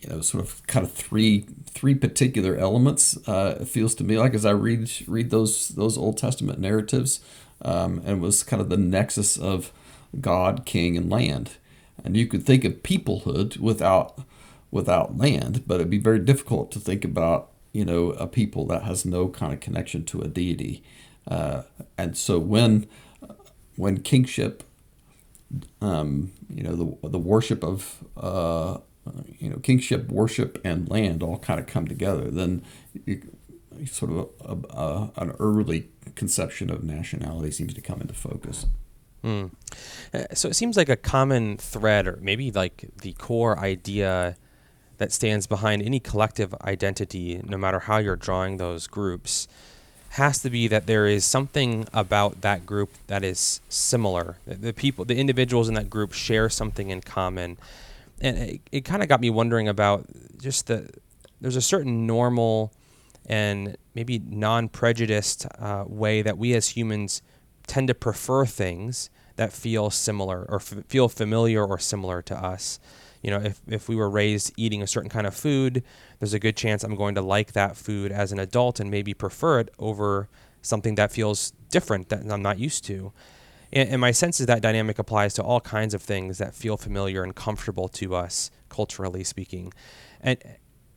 you 0.00 0.10
know, 0.10 0.20
sort 0.20 0.44
of 0.44 0.66
kind 0.66 0.84
of 0.84 0.92
three 0.92 1.46
three 1.66 1.94
particular 1.94 2.56
elements. 2.56 3.16
Uh, 3.28 3.58
it 3.60 3.68
feels 3.68 3.94
to 3.96 4.04
me 4.04 4.18
like 4.18 4.34
as 4.34 4.46
I 4.46 4.50
read 4.50 4.90
read 5.06 5.30
those 5.30 5.68
those 5.68 5.98
Old 5.98 6.18
Testament 6.18 6.58
narratives, 6.58 7.20
um, 7.62 8.02
and 8.04 8.20
was 8.20 8.42
kind 8.42 8.60
of 8.60 8.68
the 8.68 8.76
nexus 8.76 9.36
of 9.36 9.72
God, 10.20 10.64
King, 10.64 10.96
and 10.96 11.10
land. 11.10 11.52
And 12.04 12.16
you 12.16 12.26
could 12.26 12.44
think 12.44 12.64
of 12.64 12.82
peoplehood 12.82 13.58
without 13.58 14.20
without 14.76 15.16
land, 15.16 15.66
but 15.66 15.76
it'd 15.76 15.90
be 15.90 15.98
very 15.98 16.20
difficult 16.20 16.70
to 16.72 16.78
think 16.78 17.04
about 17.04 17.50
you 17.72 17.84
know 17.84 18.10
a 18.10 18.26
people 18.26 18.66
that 18.66 18.82
has 18.84 19.04
no 19.04 19.28
kind 19.28 19.52
of 19.52 19.60
connection 19.60 20.04
to 20.04 20.20
a 20.20 20.28
deity. 20.28 20.82
Uh, 21.26 21.62
and 21.98 22.16
so 22.16 22.38
when 22.38 22.86
when 23.76 24.00
kingship, 24.00 24.62
um, 25.80 26.32
you 26.48 26.62
know 26.62 26.76
the 26.76 27.08
the 27.08 27.18
worship 27.18 27.64
of 27.64 28.04
uh, 28.16 28.78
you 29.38 29.50
know 29.50 29.56
kingship, 29.58 30.08
worship, 30.08 30.60
and 30.64 30.88
land 30.88 31.22
all 31.22 31.38
kind 31.38 31.58
of 31.58 31.66
come 31.66 31.88
together, 31.88 32.30
then 32.30 32.62
you, 33.04 33.22
sort 33.86 34.10
of 34.12 34.28
a, 34.40 34.76
a, 34.76 35.12
an 35.16 35.32
early 35.38 35.88
conception 36.14 36.70
of 36.70 36.82
nationality 36.82 37.50
seems 37.50 37.74
to 37.74 37.80
come 37.80 38.00
into 38.00 38.14
focus. 38.14 38.66
Mm. 39.22 39.50
So 40.34 40.48
it 40.48 40.54
seems 40.54 40.76
like 40.76 40.88
a 40.88 40.96
common 40.96 41.56
thread, 41.56 42.06
or 42.06 42.18
maybe 42.22 42.50
like 42.50 42.88
the 43.02 43.12
core 43.14 43.58
idea 43.58 44.36
that 44.98 45.12
stands 45.12 45.46
behind 45.46 45.82
any 45.82 46.00
collective 46.00 46.54
identity, 46.62 47.40
no 47.44 47.56
matter 47.56 47.80
how 47.80 47.98
you're 47.98 48.16
drawing 48.16 48.56
those 48.56 48.86
groups, 48.86 49.46
has 50.10 50.40
to 50.40 50.50
be 50.50 50.66
that 50.68 50.86
there 50.86 51.06
is 51.06 51.24
something 51.24 51.86
about 51.92 52.40
that 52.40 52.64
group 52.64 52.90
that 53.06 53.22
is 53.22 53.60
similar. 53.68 54.38
The 54.46 54.72
people, 54.72 55.04
the 55.04 55.18
individuals 55.18 55.68
in 55.68 55.74
that 55.74 55.90
group 55.90 56.12
share 56.12 56.48
something 56.48 56.90
in 56.90 57.02
common. 57.02 57.58
And 58.20 58.38
it, 58.38 58.60
it 58.72 58.84
kind 58.84 59.02
of 59.02 59.08
got 59.08 59.20
me 59.20 59.28
wondering 59.28 59.68
about 59.68 60.06
just 60.40 60.68
the, 60.68 60.88
there's 61.40 61.56
a 61.56 61.62
certain 61.62 62.06
normal 62.06 62.72
and 63.26 63.76
maybe 63.94 64.18
non 64.18 64.68
prejudiced 64.68 65.46
uh, 65.58 65.84
way 65.86 66.22
that 66.22 66.38
we 66.38 66.54
as 66.54 66.70
humans 66.70 67.20
tend 67.66 67.88
to 67.88 67.94
prefer 67.94 68.46
things 68.46 69.10
that 69.34 69.52
feel 69.52 69.90
similar 69.90 70.46
or 70.48 70.56
f- 70.56 70.84
feel 70.88 71.08
familiar 71.08 71.64
or 71.64 71.78
similar 71.78 72.22
to 72.22 72.34
us 72.34 72.78
you 73.26 73.32
know, 73.32 73.40
if, 73.40 73.60
if 73.66 73.88
we 73.88 73.96
were 73.96 74.08
raised 74.08 74.52
eating 74.56 74.82
a 74.82 74.86
certain 74.86 75.10
kind 75.10 75.26
of 75.26 75.34
food, 75.34 75.82
there's 76.20 76.32
a 76.32 76.38
good 76.38 76.56
chance 76.56 76.84
I'm 76.84 76.94
going 76.94 77.16
to 77.16 77.20
like 77.20 77.54
that 77.54 77.76
food 77.76 78.12
as 78.12 78.30
an 78.30 78.38
adult 78.38 78.78
and 78.78 78.88
maybe 78.88 79.14
prefer 79.14 79.58
it 79.58 79.74
over 79.80 80.28
something 80.62 80.94
that 80.94 81.10
feels 81.10 81.52
different 81.68 82.08
that 82.10 82.30
I'm 82.30 82.40
not 82.40 82.60
used 82.60 82.84
to. 82.84 83.12
And, 83.72 83.88
and 83.88 84.00
my 84.00 84.12
sense 84.12 84.38
is 84.38 84.46
that 84.46 84.62
dynamic 84.62 85.00
applies 85.00 85.34
to 85.34 85.42
all 85.42 85.60
kinds 85.60 85.92
of 85.92 86.02
things 86.02 86.38
that 86.38 86.54
feel 86.54 86.76
familiar 86.76 87.24
and 87.24 87.34
comfortable 87.34 87.88
to 87.88 88.14
us, 88.14 88.52
culturally 88.68 89.24
speaking. 89.24 89.72
And, 90.20 90.38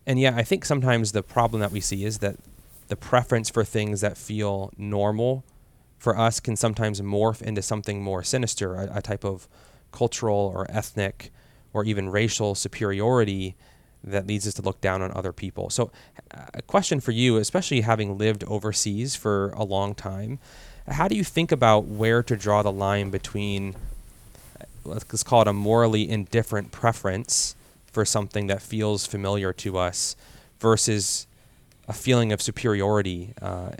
and 0.06 0.20
yeah, 0.20 0.36
I 0.36 0.44
think 0.44 0.66
sometimes 0.66 1.14
the 1.14 1.24
problem 1.24 1.62
that 1.62 1.72
we 1.72 1.80
see 1.80 2.06
is 2.06 2.20
that 2.20 2.36
the 2.90 2.96
preference 2.96 3.50
for 3.50 3.64
things 3.64 4.02
that 4.02 4.20
feel 4.20 4.72
normal 4.78 5.44
for 5.98 6.16
us 6.16 6.40
can 6.40 6.56
sometimes 6.56 7.02
morph 7.02 7.42
into 7.42 7.64
something 7.64 8.04
more 8.04 8.22
sinister, 8.22 8.76
a, 8.76 8.98
a 8.98 9.02
type 9.02 9.26
of 9.26 9.48
cultural 9.92 10.52
or 10.54 10.68
ethnic 10.70 11.32
or 11.74 11.84
even 11.86 12.10
racial 12.10 12.56
superiority 12.56 13.56
that 14.04 14.28
leads 14.28 14.48
us 14.48 14.54
to 14.56 14.62
look 14.62 14.80
down 14.82 15.02
on 15.02 15.12
other 15.12 15.34
people. 15.34 15.70
So, 15.70 15.92
a 16.54 16.62
question 16.62 17.00
for 17.00 17.12
you, 17.12 17.38
especially 17.38 17.82
having 17.82 18.18
lived 18.18 18.44
overseas 18.46 19.16
for 19.16 19.50
a 19.50 19.64
long 19.64 19.94
time, 19.94 20.40
how 20.88 21.08
do 21.08 21.16
you 21.16 21.24
think 21.24 21.52
about 21.52 21.86
where 21.86 22.24
to 22.24 22.36
draw 22.36 22.64
the 22.64 22.72
line 22.72 23.10
between, 23.10 23.76
let's 24.84 25.24
call 25.24 25.42
it 25.42 25.48
a 25.48 25.54
morally 25.54 26.10
indifferent 26.10 26.72
preference 26.72 27.56
for 27.92 28.06
something 28.06 28.48
that 28.48 28.62
feels 28.62 29.06
familiar 29.06 29.52
to 29.54 29.78
us 29.78 30.16
versus 30.60 31.28
a 31.88 31.94
feeling 31.94 32.32
of 32.32 32.42
superiority? 32.42 33.34
Uh, 33.42 33.72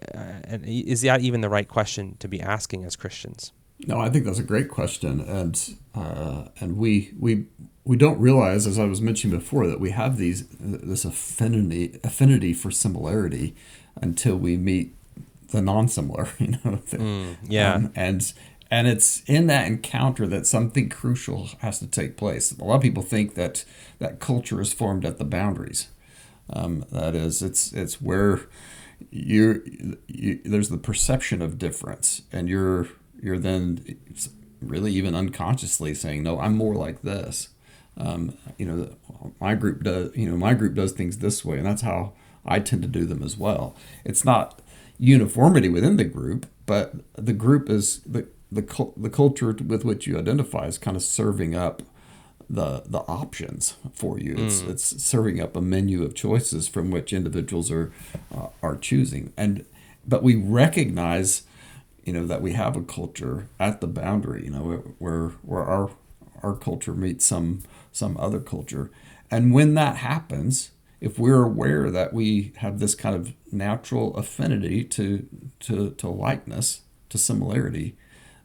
and 0.44 0.66
is 0.66 1.02
that 1.02 1.22
even 1.22 1.42
the 1.42 1.50
right 1.50 1.68
question 1.68 2.18
to 2.20 2.28
be 2.28 2.42
asking 2.42 2.84
as 2.84 2.96
Christians? 2.96 3.54
No, 3.88 4.00
I 4.00 4.10
think 4.10 4.26
that's 4.26 4.40
a 4.40 4.44
great 4.44 4.68
question, 4.68 5.22
and 5.22 5.78
uh, 5.96 6.50
and 6.60 6.76
we 6.76 7.14
we 7.18 7.46
we 7.86 7.98
don't 7.98 8.20
realize, 8.20 8.68
as 8.68 8.78
I 8.78 8.86
was 8.86 9.02
mentioning 9.02 9.38
before, 9.38 9.68
that 9.68 9.80
we 9.80 9.92
have 9.92 10.18
these 10.18 10.48
this 10.60 11.06
affinity 11.06 12.00
affinity 12.04 12.54
for 12.54 12.72
similarity 12.72 13.56
until 13.96 14.36
we 14.38 14.58
meet 14.58 14.96
the 15.52 15.62
non-similar. 15.62 16.30
You 16.40 16.48
know, 16.48 16.82
mm, 16.92 17.38
yeah, 17.44 17.74
um, 17.74 17.92
and 17.96 18.34
and 18.72 18.88
it's 18.88 19.24
in 19.26 19.48
that 19.48 19.68
encounter 19.68 20.28
that 20.28 20.46
something 20.46 20.90
crucial 20.90 21.50
has 21.60 21.80
to 21.80 21.88
take 21.88 22.18
place. 22.18 22.52
A 22.52 22.64
lot 22.64 22.76
of 22.76 22.82
people 22.82 23.04
think 23.04 23.36
that 23.36 23.66
that 24.00 24.20
culture 24.20 24.62
is 24.62 24.74
formed 24.74 25.06
at 25.06 25.18
the 25.18 25.26
boundaries. 25.26 25.90
Um, 26.52 26.86
that 26.92 27.16
is, 27.16 27.42
it's 27.42 27.74
it's 27.74 28.02
where 28.02 28.42
you, 29.12 29.98
you 30.08 30.42
there's 30.44 30.70
the 30.70 30.78
perception 30.78 31.42
of 31.42 31.58
difference, 31.58 32.24
and 32.32 32.50
you're 32.50 32.88
you're 33.22 33.40
then 33.40 33.98
really 34.62 34.92
even 34.94 35.16
unconsciously 35.16 35.94
saying, 35.94 36.24
no, 36.24 36.40
I'm 36.40 36.56
more 36.56 36.76
like 36.76 37.02
this. 37.02 37.50
Um, 38.00 38.38
you 38.58 38.66
know, 38.66 38.90
my 39.40 39.56
group 39.56 39.84
does, 39.84 40.16
you 40.16 40.30
know, 40.30 40.38
my 40.38 40.54
group 40.54 40.74
does 40.74 40.92
things 40.92 41.18
this 41.18 41.44
way, 41.44 41.58
and 41.58 41.66
that's 41.66 41.82
how 41.82 42.14
I 42.46 42.60
tend 42.60 42.82
to 42.84 42.88
do 42.88 43.06
them 43.06 43.24
as 43.24 43.38
well. 43.38 43.76
It's 44.06 44.24
not 44.24 44.62
uniformity 44.98 45.70
within 45.70 45.98
the 45.98 46.06
group, 46.06 46.46
but 46.66 46.96
the 47.16 47.34
group 47.34 47.70
is 47.70 48.00
the 48.02 48.28
the, 48.52 48.92
the 48.98 49.10
culture 49.10 49.52
with 49.54 49.86
which 49.86 50.08
you 50.08 50.18
identify 50.18 50.66
is 50.66 50.80
kind 50.80 50.98
of 50.98 51.04
serving 51.04 51.56
up 51.56 51.84
the 52.50 52.82
the 52.86 53.00
options 53.00 53.76
for 53.94 54.20
you. 54.20 54.36
It's 54.38 54.62
mm. 54.62 54.70
it's 54.70 55.04
serving 55.04 55.40
up 55.40 55.56
a 55.56 55.62
menu 55.62 56.04
of 56.04 56.16
choices 56.16 56.68
from 56.68 56.90
which 56.90 57.14
individuals 57.14 57.70
are 57.70 57.92
uh, 58.36 58.48
are 58.64 58.76
choosing. 58.76 59.34
And 59.38 59.66
but 60.08 60.24
we 60.24 60.36
recognize 60.36 61.44
you 62.04 62.14
know 62.14 62.26
that 62.26 62.42
we 62.42 62.54
have 62.54 62.76
a 62.76 62.82
culture 62.82 63.48
at 63.60 63.82
the 63.82 63.88
boundary 63.88 64.46
you 64.46 64.50
know 64.50 64.84
where 64.98 65.28
where 65.44 65.64
our 65.64 65.92
our 66.42 66.56
culture 66.56 66.94
meets 66.94 67.26
some 67.26 67.62
some 67.92 68.18
other 68.18 68.40
culture 68.40 68.90
and 69.32 69.54
when 69.54 69.74
that 69.74 69.98
happens 69.98 70.72
if 71.02 71.18
we're 71.18 71.44
aware 71.44 71.90
that 71.90 72.14
we 72.14 72.52
have 72.58 72.80
this 72.80 72.94
kind 72.94 73.16
of 73.16 73.34
natural 73.52 74.16
affinity 74.16 74.84
to 74.84 75.28
to 75.60 75.92
to 75.92 76.08
likeness 76.08 76.82
to 77.10 77.18
similarity 77.18 77.96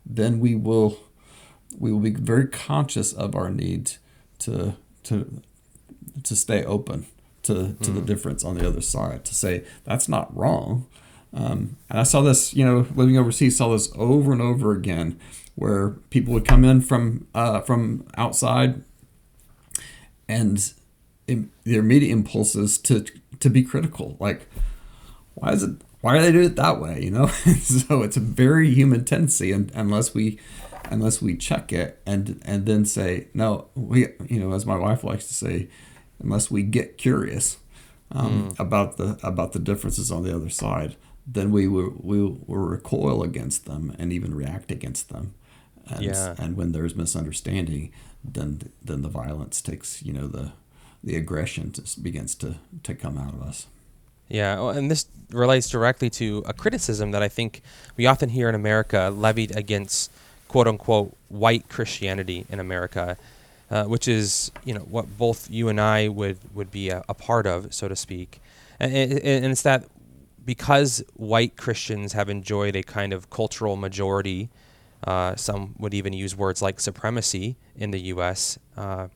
then 0.04 0.38
we 0.40 0.54
will 0.54 0.98
we 1.78 1.92
will 1.92 2.00
be 2.00 2.10
very 2.10 2.46
conscious 2.46 3.12
of 3.12 3.34
our 3.34 3.50
need 3.50 3.92
to 4.38 4.74
to 5.02 5.42
to 6.22 6.36
stay 6.36 6.64
open 6.64 7.06
to 7.42 7.74
to 7.82 7.90
mm. 7.90 7.94
the 7.94 8.00
difference 8.00 8.44
on 8.44 8.56
the 8.56 8.66
other 8.66 8.80
side 8.80 9.24
to 9.24 9.34
say 9.34 9.64
that's 9.84 10.08
not 10.08 10.34
wrong 10.36 10.86
um, 11.34 11.76
and 11.90 11.98
I 11.98 12.04
saw 12.04 12.20
this, 12.20 12.54
you 12.54 12.64
know, 12.64 12.86
living 12.94 13.18
overseas, 13.18 13.56
saw 13.56 13.72
this 13.72 13.90
over 13.96 14.32
and 14.32 14.40
over 14.40 14.72
again, 14.72 15.18
where 15.56 15.90
people 16.10 16.32
would 16.32 16.46
come 16.46 16.64
in 16.64 16.80
from 16.80 17.26
uh, 17.34 17.60
from 17.60 18.06
outside, 18.16 18.82
and 20.28 20.72
in, 21.26 21.50
their 21.64 21.80
immediate 21.80 22.12
impulses 22.12 22.78
to 22.78 23.04
to 23.40 23.50
be 23.50 23.62
critical, 23.62 24.16
like, 24.20 24.48
why 25.34 25.52
is 25.52 25.62
it? 25.62 25.76
Why 26.00 26.18
are 26.18 26.22
they 26.22 26.32
doing 26.32 26.46
it 26.46 26.56
that 26.56 26.80
way? 26.80 27.02
You 27.02 27.10
know, 27.10 27.26
so 27.62 28.02
it's 28.02 28.16
a 28.16 28.20
very 28.20 28.72
human 28.72 29.04
tendency, 29.04 29.52
and 29.52 29.70
unless 29.74 30.14
we 30.14 30.38
unless 30.90 31.22
we 31.22 31.36
check 31.36 31.72
it 31.72 32.00
and 32.06 32.40
and 32.44 32.66
then 32.66 32.84
say 32.84 33.28
no, 33.34 33.68
we 33.74 34.08
you 34.28 34.40
know, 34.40 34.52
as 34.52 34.66
my 34.66 34.76
wife 34.76 35.04
likes 35.04 35.26
to 35.28 35.34
say, 35.34 35.68
unless 36.22 36.50
we 36.50 36.62
get 36.62 36.98
curious, 36.98 37.58
um, 38.12 38.50
mm. 38.50 38.60
about 38.60 38.96
the 38.96 39.18
about 39.22 39.52
the 39.52 39.58
differences 39.58 40.10
on 40.10 40.22
the 40.22 40.34
other 40.34 40.50
side, 40.50 40.96
then 41.26 41.50
we 41.50 41.66
will 41.66 41.94
we 42.00 42.20
will 42.22 42.58
recoil 42.58 43.22
against 43.22 43.66
them 43.66 43.94
and 43.98 44.12
even 44.12 44.34
react 44.34 44.70
against 44.70 45.08
them. 45.08 45.34
And, 45.88 46.02
yeah. 46.02 46.34
and 46.38 46.56
when 46.56 46.72
there's 46.72 46.94
misunderstanding, 46.94 47.92
then 48.24 48.72
then 48.82 49.02
the 49.02 49.08
violence 49.08 49.60
takes 49.60 50.02
you 50.02 50.12
know 50.12 50.26
the 50.26 50.52
the 51.02 51.16
aggression 51.16 51.72
just 51.72 52.02
begins 52.02 52.34
to 52.36 52.56
to 52.82 52.94
come 52.94 53.18
out 53.18 53.34
of 53.34 53.42
us. 53.42 53.66
Yeah, 54.28 54.70
and 54.70 54.90
this 54.90 55.06
relates 55.30 55.68
directly 55.68 56.08
to 56.10 56.42
a 56.46 56.54
criticism 56.54 57.10
that 57.10 57.22
I 57.22 57.28
think 57.28 57.60
we 57.96 58.06
often 58.06 58.30
hear 58.30 58.48
in 58.48 58.54
America 58.54 59.12
levied 59.14 59.54
against 59.54 60.10
quote 60.48 60.66
unquote 60.66 61.14
white 61.28 61.68
Christianity 61.68 62.46
in 62.48 62.58
America, 62.58 63.18
uh, 63.70 63.84
which 63.84 64.08
is 64.08 64.50
you 64.64 64.72
know 64.72 64.80
what 64.80 65.18
both 65.18 65.50
you 65.50 65.68
and 65.68 65.80
I 65.80 66.08
would 66.08 66.38
would 66.54 66.70
be 66.70 66.88
a, 66.88 67.04
a 67.08 67.14
part 67.14 67.46
of, 67.46 67.74
so 67.74 67.88
to 67.88 67.96
speak, 67.96 68.40
and, 68.80 68.94
and 68.94 69.46
it's 69.52 69.62
that 69.62 69.84
because 70.44 71.02
white 71.14 71.56
Christians 71.56 72.12
have 72.12 72.28
enjoyed 72.28 72.76
a 72.76 72.82
kind 72.82 73.12
of 73.12 73.30
cultural 73.30 73.76
majority, 73.76 74.48
uh, 75.04 75.36
some 75.36 75.74
would 75.78 75.94
even 75.94 76.12
use 76.12 76.34
words 76.36 76.62
like 76.62 76.80
supremacy 76.80 77.56
in 77.76 77.90
the 77.90 78.00
U.S. 78.00 78.58
Uh, 78.76 79.08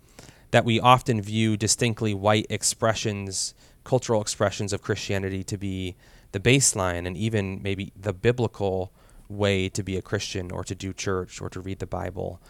that 0.51 0.65
we 0.65 0.79
often 0.81 1.21
view 1.21 1.57
distinctly 1.57 2.15
white 2.15 2.47
expressions, 2.51 3.55
cultural 3.85 4.21
expressions 4.21 4.73
of 4.73 4.83
Christianity 4.83 5.43
to 5.45 5.57
be 5.57 5.97
the 6.33 6.41
baseline 6.41 7.07
and 7.07 7.17
even 7.17 7.63
maybe 7.63 7.93
the 7.97 8.13
biblical 8.13 8.93
way 9.29 9.69
to 9.69 9.83
be 9.83 9.97
a 9.97 10.03
Christian 10.03 10.51
or 10.51 10.65
to 10.65 10.75
do 10.75 10.93
church 10.93 11.41
or 11.41 11.49
to 11.51 11.61
read 11.61 11.79
the 11.79 11.87
Bible. 11.87 12.41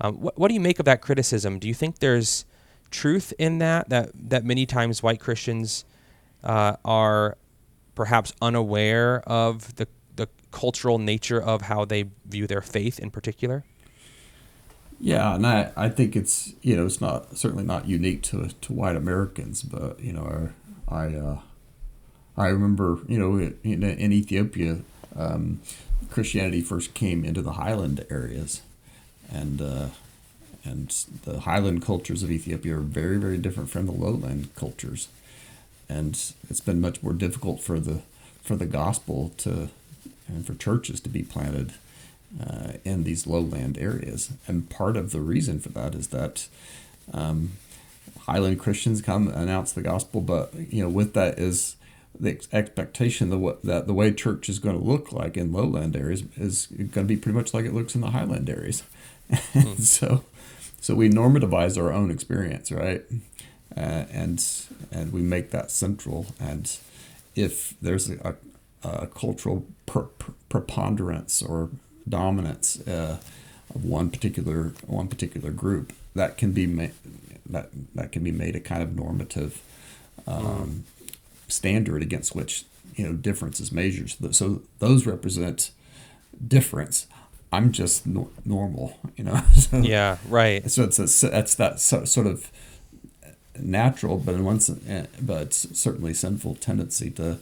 Um, 0.00 0.20
what, 0.20 0.38
what 0.38 0.48
do 0.48 0.54
you 0.54 0.60
make 0.60 0.78
of 0.78 0.84
that 0.84 1.00
criticism? 1.00 1.58
Do 1.58 1.68
you 1.68 1.74
think 1.74 1.98
there's 1.98 2.44
truth 2.90 3.32
in 3.38 3.58
that, 3.58 3.88
that, 3.88 4.10
that 4.14 4.44
many 4.44 4.66
times 4.66 5.02
white 5.02 5.20
Christians 5.20 5.84
uh, 6.44 6.76
are 6.84 7.36
perhaps 7.94 8.32
unaware 8.42 9.20
of 9.26 9.74
the 9.76 9.88
cultural 10.56 10.98
nature 10.98 11.40
of 11.52 11.62
how 11.70 11.84
they 11.84 12.04
view 12.24 12.46
their 12.46 12.62
faith 12.62 12.98
in 12.98 13.10
particular? 13.10 13.62
Yeah, 14.98 15.34
and 15.34 15.46
I, 15.46 15.70
I 15.76 15.90
think 15.90 16.16
it's 16.16 16.54
you 16.62 16.74
know 16.76 16.86
it's 16.86 17.00
not 17.00 17.36
certainly 17.36 17.64
not 17.64 17.86
unique 17.86 18.22
to 18.30 18.48
to 18.62 18.72
white 18.72 18.96
Americans, 18.96 19.62
but 19.62 20.00
you 20.00 20.14
know 20.14 20.50
I 20.88 21.02
I, 21.02 21.14
uh, 21.14 21.38
I 22.38 22.46
remember 22.48 23.00
you 23.06 23.18
know 23.18 23.36
in, 23.62 23.82
in 23.82 24.12
Ethiopia 24.12 24.78
um, 25.14 25.60
Christianity 26.10 26.62
first 26.62 26.94
came 26.94 27.22
into 27.22 27.42
the 27.42 27.52
highland 27.52 28.06
areas, 28.08 28.62
and 29.30 29.60
uh, 29.60 29.88
and 30.64 30.88
the 31.24 31.40
highland 31.40 31.84
cultures 31.84 32.22
of 32.22 32.30
Ethiopia 32.30 32.76
are 32.78 32.88
very 33.00 33.18
very 33.18 33.36
different 33.36 33.68
from 33.68 33.84
the 33.84 33.92
lowland 33.92 34.54
cultures, 34.54 35.08
and 35.86 36.12
it's 36.48 36.64
been 36.68 36.80
much 36.80 37.02
more 37.02 37.12
difficult 37.12 37.60
for 37.60 37.78
the 37.78 38.00
for 38.42 38.56
the 38.56 38.66
gospel 38.66 39.32
to 39.36 39.68
and 40.28 40.46
for 40.46 40.54
churches 40.54 41.00
to 41.00 41.08
be 41.08 41.22
planted 41.22 41.72
uh, 42.40 42.72
in 42.84 43.04
these 43.04 43.26
lowland 43.26 43.78
areas. 43.78 44.32
And 44.46 44.68
part 44.68 44.96
of 44.96 45.12
the 45.12 45.20
reason 45.20 45.60
for 45.60 45.68
that 45.70 45.94
is 45.94 46.08
that 46.08 46.48
um, 47.12 47.52
Highland 48.22 48.58
Christians 48.58 49.00
come 49.02 49.28
announce 49.28 49.72
the 49.72 49.82
gospel, 49.82 50.20
but 50.20 50.52
you 50.54 50.82
know 50.82 50.88
with 50.88 51.14
that 51.14 51.38
is 51.38 51.76
the 52.18 52.40
expectation 52.52 53.30
that 53.30 53.58
that 53.62 53.86
the 53.86 53.94
way 53.94 54.12
church 54.12 54.48
is 54.48 54.58
going 54.58 54.78
to 54.78 54.84
look 54.84 55.12
like 55.12 55.36
in 55.36 55.52
lowland 55.52 55.94
areas 55.94 56.24
is 56.36 56.66
going 56.66 56.90
to 56.90 57.04
be 57.04 57.16
pretty 57.16 57.36
much 57.36 57.52
like 57.52 57.66
it 57.66 57.74
looks 57.74 57.94
in 57.94 58.00
the 58.00 58.10
highland 58.10 58.48
areas. 58.48 58.82
Mm. 59.30 59.80
so 59.80 60.24
so 60.80 60.94
we 60.94 61.08
normativize 61.08 61.80
our 61.80 61.92
own 61.92 62.10
experience, 62.10 62.72
right? 62.72 63.04
uh, 63.76 64.04
and 64.10 64.44
and 64.90 65.12
we 65.12 65.20
make 65.20 65.50
that 65.50 65.70
central. 65.70 66.26
And 66.40 66.76
if 67.34 67.74
there's 67.80 68.10
a, 68.10 68.36
a 69.02 69.06
cultural 69.06 69.64
per, 69.86 70.02
per, 70.02 70.32
preponderance 70.48 71.42
or 71.42 71.70
dominance 72.08 72.80
uh, 72.86 73.18
of 73.74 73.84
one 73.84 74.10
particular 74.10 74.72
one 74.86 75.08
particular 75.08 75.50
group, 75.50 75.92
that 76.14 76.36
can 76.36 76.52
be 76.52 76.66
made 76.66 76.92
that 77.48 77.70
that 77.94 78.12
can 78.12 78.22
be 78.22 78.32
made 78.32 78.56
a 78.56 78.60
kind 78.60 78.82
of 78.82 78.96
normative 78.96 79.62
um, 80.26 80.84
standard 81.48 82.02
against 82.02 82.34
which 82.34 82.64
you 82.94 83.06
know 83.06 83.12
difference 83.12 83.60
is 83.60 83.72
measured. 83.72 84.10
So, 84.10 84.30
so 84.32 84.62
those 84.78 85.06
represent 85.06 85.70
difference. 86.46 87.06
I'm 87.52 87.70
just 87.72 88.06
no- 88.06 88.30
normal, 88.44 88.98
you 89.16 89.24
know. 89.24 89.40
so, 89.54 89.78
yeah, 89.78 90.18
right. 90.28 90.68
So 90.70 90.84
it's 90.84 90.98
a, 90.98 91.28
that's 91.28 91.54
that 91.54 91.80
so, 91.80 92.04
sort 92.04 92.26
of 92.26 92.50
natural, 93.58 94.18
but 94.18 94.34
in 94.34 94.44
one 94.44 94.60
eh, 94.88 95.06
but 95.20 95.54
certainly 95.54 96.12
sinful 96.12 96.56
tendency 96.56 97.10
to 97.12 97.38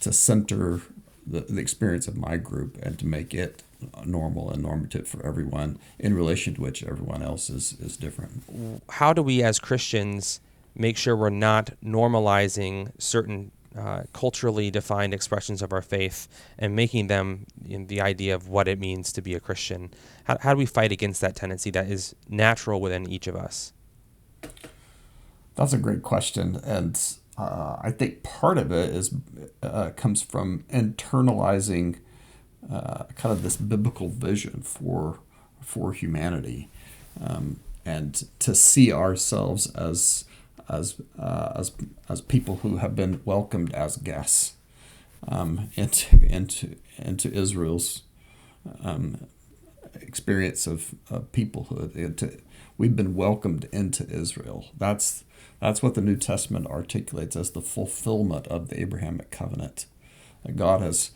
to 0.00 0.12
center 0.12 0.80
the, 1.26 1.40
the 1.40 1.60
experience 1.60 2.08
of 2.08 2.16
my 2.16 2.36
group 2.36 2.78
and 2.82 2.98
to 2.98 3.06
make 3.06 3.34
it 3.34 3.62
normal 4.04 4.50
and 4.50 4.62
normative 4.62 5.08
for 5.08 5.24
everyone 5.24 5.78
in 5.98 6.14
relation 6.14 6.54
to 6.54 6.60
which 6.60 6.82
everyone 6.84 7.22
else 7.22 7.48
is, 7.48 7.76
is 7.80 7.96
different. 7.96 8.42
How 8.90 9.12
do 9.12 9.22
we 9.22 9.42
as 9.42 9.58
Christians 9.58 10.40
make 10.74 10.96
sure 10.96 11.16
we're 11.16 11.30
not 11.30 11.70
normalizing 11.84 12.92
certain 12.98 13.50
uh, 13.78 14.02
culturally 14.12 14.70
defined 14.70 15.14
expressions 15.14 15.62
of 15.62 15.72
our 15.72 15.82
faith 15.82 16.26
and 16.58 16.74
making 16.74 17.06
them 17.06 17.46
you 17.64 17.78
know, 17.78 17.86
the 17.86 18.00
idea 18.00 18.34
of 18.34 18.48
what 18.48 18.66
it 18.66 18.78
means 18.78 19.12
to 19.12 19.22
be 19.22 19.34
a 19.34 19.40
Christian? 19.40 19.90
How, 20.24 20.38
how 20.40 20.52
do 20.52 20.58
we 20.58 20.66
fight 20.66 20.92
against 20.92 21.20
that 21.20 21.36
tendency 21.36 21.70
that 21.70 21.88
is 21.88 22.14
natural 22.28 22.80
within 22.80 23.08
each 23.08 23.26
of 23.26 23.36
us? 23.36 23.72
That's 25.54 25.72
a 25.72 25.78
great 25.78 26.02
question, 26.02 26.58
and 26.64 26.98
uh, 27.40 27.80
I 27.82 27.90
think 27.90 28.22
part 28.22 28.58
of 28.58 28.70
it 28.70 28.90
is 28.90 29.14
uh, 29.62 29.90
comes 29.96 30.22
from 30.22 30.64
internalizing 30.70 31.98
uh, 32.70 33.04
kind 33.16 33.32
of 33.32 33.42
this 33.42 33.56
biblical 33.56 34.08
vision 34.08 34.62
for 34.62 35.20
for 35.62 35.92
humanity, 35.92 36.68
um, 37.24 37.60
and 37.84 38.24
to 38.40 38.54
see 38.54 38.92
ourselves 38.92 39.70
as 39.74 40.24
as 40.68 41.00
uh, 41.18 41.52
as 41.56 41.72
as 42.08 42.20
people 42.20 42.56
who 42.56 42.76
have 42.76 42.94
been 42.94 43.20
welcomed 43.24 43.72
as 43.72 43.96
guests 43.96 44.54
um, 45.26 45.70
into 45.76 46.22
into 46.26 46.76
into 46.98 47.32
Israel's 47.32 48.02
um, 48.84 49.26
experience 49.94 50.66
of, 50.66 50.94
of 51.08 51.32
peoplehood. 51.32 51.96
Into, 51.96 52.38
we've 52.76 52.96
been 52.96 53.14
welcomed 53.14 53.68
into 53.72 54.06
Israel. 54.08 54.66
That's 54.76 55.24
that's 55.60 55.82
what 55.82 55.94
the 55.94 56.00
New 56.00 56.16
Testament 56.16 56.66
articulates 56.66 57.36
as 57.36 57.50
the 57.50 57.60
fulfillment 57.60 58.46
of 58.48 58.68
the 58.68 58.80
Abrahamic 58.80 59.30
covenant. 59.30 59.86
That 60.44 60.56
God 60.56 60.80
has, 60.80 61.10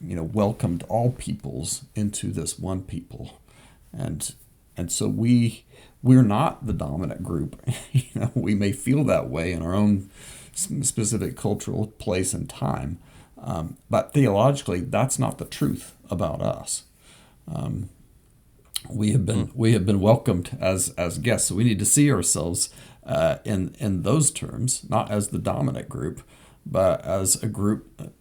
you 0.00 0.16
know, 0.16 0.24
welcomed 0.24 0.84
all 0.88 1.12
peoples 1.12 1.84
into 1.94 2.32
this 2.32 2.58
one 2.58 2.82
people, 2.82 3.40
and 3.92 4.34
and 4.76 4.90
so 4.90 5.08
we 5.08 5.64
we're 6.02 6.22
not 6.22 6.66
the 6.66 6.72
dominant 6.72 7.22
group. 7.22 7.60
you 7.92 8.08
know, 8.14 8.32
we 8.34 8.54
may 8.54 8.72
feel 8.72 9.04
that 9.04 9.30
way 9.30 9.52
in 9.52 9.62
our 9.62 9.74
own 9.74 10.10
specific 10.52 11.36
cultural 11.36 11.86
place 11.98 12.34
and 12.34 12.50
time, 12.50 12.98
um, 13.38 13.76
but 13.88 14.12
theologically, 14.12 14.80
that's 14.80 15.18
not 15.18 15.38
the 15.38 15.44
truth 15.44 15.94
about 16.10 16.42
us. 16.42 16.84
Um, 17.52 17.88
we 18.88 19.12
have 19.12 19.26
been 19.26 19.50
we 19.54 19.72
have 19.72 19.86
been 19.86 20.00
welcomed 20.00 20.56
as 20.60 20.90
as 20.96 21.18
guests, 21.18 21.48
so 21.48 21.54
we 21.54 21.64
need 21.64 21.78
to 21.78 21.84
see 21.84 22.10
ourselves 22.10 22.70
uh, 23.04 23.38
in 23.44 23.74
in 23.78 24.02
those 24.02 24.30
terms, 24.30 24.88
not 24.88 25.10
as 25.10 25.28
the 25.28 25.38
dominant 25.38 25.88
group, 25.88 26.22
but 26.66 27.04
as 27.04 27.42
a 27.42 27.46
group 27.46 28.12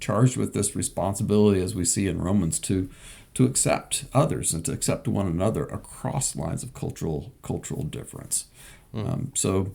charged 0.00 0.36
with 0.36 0.54
this 0.54 0.74
responsibility, 0.74 1.60
as 1.60 1.74
we 1.74 1.84
see 1.84 2.06
in 2.06 2.20
Romans 2.20 2.58
two, 2.58 2.88
to 3.34 3.44
accept 3.44 4.04
others 4.12 4.52
and 4.52 4.64
to 4.64 4.72
accept 4.72 5.08
one 5.08 5.26
another 5.26 5.64
across 5.66 6.36
lines 6.36 6.62
of 6.62 6.74
cultural 6.74 7.32
cultural 7.42 7.84
difference. 7.84 8.46
Mm. 8.94 9.12
Um, 9.12 9.32
so, 9.34 9.72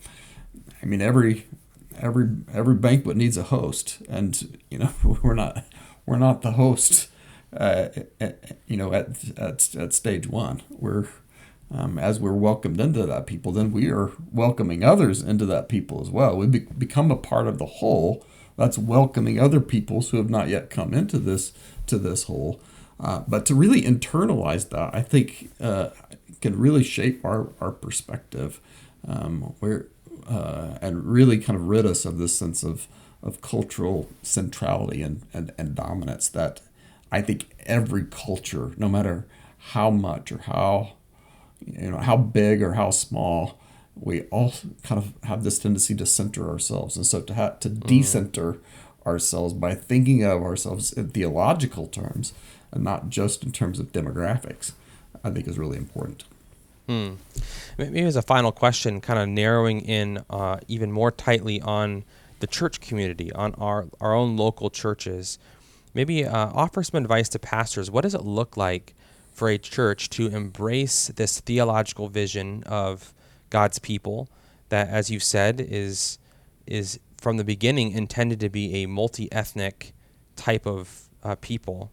I 0.82 0.86
mean, 0.86 1.02
every 1.02 1.46
every 2.00 2.30
every 2.54 2.76
banquet 2.76 3.18
needs 3.18 3.38
a 3.38 3.44
host, 3.44 4.02
and 4.10 4.60
you 4.70 4.78
know 4.78 4.92
we're 5.24 5.36
not 5.36 5.66
we're 6.06 6.18
not 6.18 6.42
the 6.42 6.52
host. 6.52 7.10
Uh, 7.56 7.90
you 8.68 8.76
know, 8.76 8.94
at, 8.94 9.10
at 9.38 9.76
at 9.76 9.94
stage 9.94 10.28
one, 10.28 10.62
we're 10.70 11.08
um, 11.72 11.98
as 11.98 12.20
we're 12.20 12.34
welcomed 12.34 12.80
into 12.80 13.06
that 13.06 13.26
people, 13.26 13.52
then 13.52 13.72
we 13.72 13.90
are 13.90 14.12
welcoming 14.32 14.84
others 14.84 15.22
into 15.22 15.46
that 15.48 15.70
people 15.70 16.02
as 16.02 16.10
well. 16.10 16.38
We 16.38 16.48
be- 16.48 16.60
become 16.60 17.12
a 17.12 17.16
part 17.16 17.48
of 17.48 17.58
the 17.58 17.66
whole 17.66 18.26
that's 18.56 18.78
welcoming 18.78 19.40
other 19.40 19.60
peoples 19.60 20.10
who 20.10 20.18
have 20.18 20.30
not 20.30 20.48
yet 20.48 20.70
come 20.70 20.94
into 20.94 21.18
this 21.18 21.54
to 21.88 21.98
this 21.98 22.24
whole. 22.24 22.60
Uh, 23.00 23.24
but 23.28 23.46
to 23.48 23.56
really 23.56 23.82
internalize 23.82 24.70
that, 24.70 24.94
I 24.94 25.02
think 25.02 25.52
uh, 25.60 25.90
can 26.42 26.58
really 26.58 26.84
shape 26.84 27.26
our, 27.26 27.50
our 27.60 27.72
perspective, 27.72 28.62
um, 29.08 29.56
where 29.60 29.88
uh, 30.28 30.78
and 30.82 31.06
really 31.06 31.40
kind 31.40 31.58
of 31.58 31.68
rid 31.68 31.86
us 31.86 32.06
of 32.06 32.18
this 32.18 32.38
sense 32.38 32.64
of 32.64 32.88
of 33.24 33.42
cultural 33.42 34.10
centrality 34.22 35.02
and, 35.02 35.22
and, 35.34 35.54
and 35.58 35.74
dominance 35.76 36.28
that 36.28 36.60
I 37.12 37.22
think 37.22 37.56
every 37.66 38.04
culture, 38.04 38.74
no 38.76 38.90
matter 38.90 39.26
how 39.70 39.90
much 39.90 40.32
or 40.32 40.40
how 40.40 40.94
you 41.66 41.92
know 41.92 41.98
how 41.98 42.18
big 42.18 42.62
or 42.62 42.74
how 42.74 42.92
small 42.92 43.60
we 43.96 44.22
all 44.24 44.54
kind 44.84 45.00
of 45.00 45.14
have 45.24 45.44
this 45.44 45.60
tendency 45.60 45.96
to 45.96 46.06
center 46.06 46.50
ourselves, 46.50 46.96
and 46.98 47.06
so 47.06 47.22
to 47.22 47.34
have 47.34 47.60
to 47.62 47.70
mm. 47.70 47.88
decenter 47.88 48.60
ourselves 49.06 49.54
by 49.54 49.76
thinking 49.76 50.24
of 50.24 50.42
ourselves 50.42 50.94
in 50.94 51.10
theological 51.10 51.88
terms 51.88 52.34
and 52.72 52.84
not 52.84 53.10
just 53.10 53.44
in 53.44 53.52
terms 53.52 53.80
of 53.80 53.92
demographics, 53.92 54.72
I 55.24 55.30
think 55.30 55.48
is 55.48 55.60
really 55.60 55.78
important. 55.78 56.24
Hmm. 56.88 57.14
Maybe 57.78 58.02
as 58.02 58.16
a 58.16 58.22
final 58.22 58.52
question, 58.52 59.00
kind 59.00 59.20
of 59.20 59.30
narrowing 59.30 59.82
in 59.82 60.24
uh, 60.30 60.60
even 60.68 60.92
more 60.92 61.12
tightly 61.12 61.62
on 61.62 62.04
the 62.40 62.48
church 62.48 62.82
community, 62.82 63.32
on 63.32 63.54
our, 63.56 63.86
our 64.02 64.14
own 64.14 64.36
local 64.36 64.70
churches. 64.70 65.40
Maybe 65.94 66.26
uh, 66.26 66.48
offer 66.54 66.84
some 66.84 67.02
advice 67.02 67.30
to 67.30 67.40
pastors. 67.40 67.90
What 67.90 68.02
does 68.02 68.16
it 68.16 68.24
look 68.24 68.58
like 68.58 68.96
for 69.34 69.50
a 69.50 69.58
church 69.58 70.10
to 70.12 70.28
embrace 70.28 71.08
this 71.16 71.40
theological 71.40 72.08
vision 72.08 72.64
of 72.66 73.14
God's 73.50 73.80
people 73.80 74.30
that, 74.70 74.90
as 74.90 75.10
you've 75.10 75.24
said, 75.24 75.60
is 75.62 76.20
is 76.66 77.00
from 77.18 77.38
the 77.38 77.44
beginning 77.44 77.92
intended 77.92 78.40
to 78.40 78.50
be 78.50 78.84
a 78.84 78.86
multi-ethnic 78.86 79.94
type 80.36 80.66
of 80.66 81.10
uh, 81.24 81.36
people? 81.36 81.92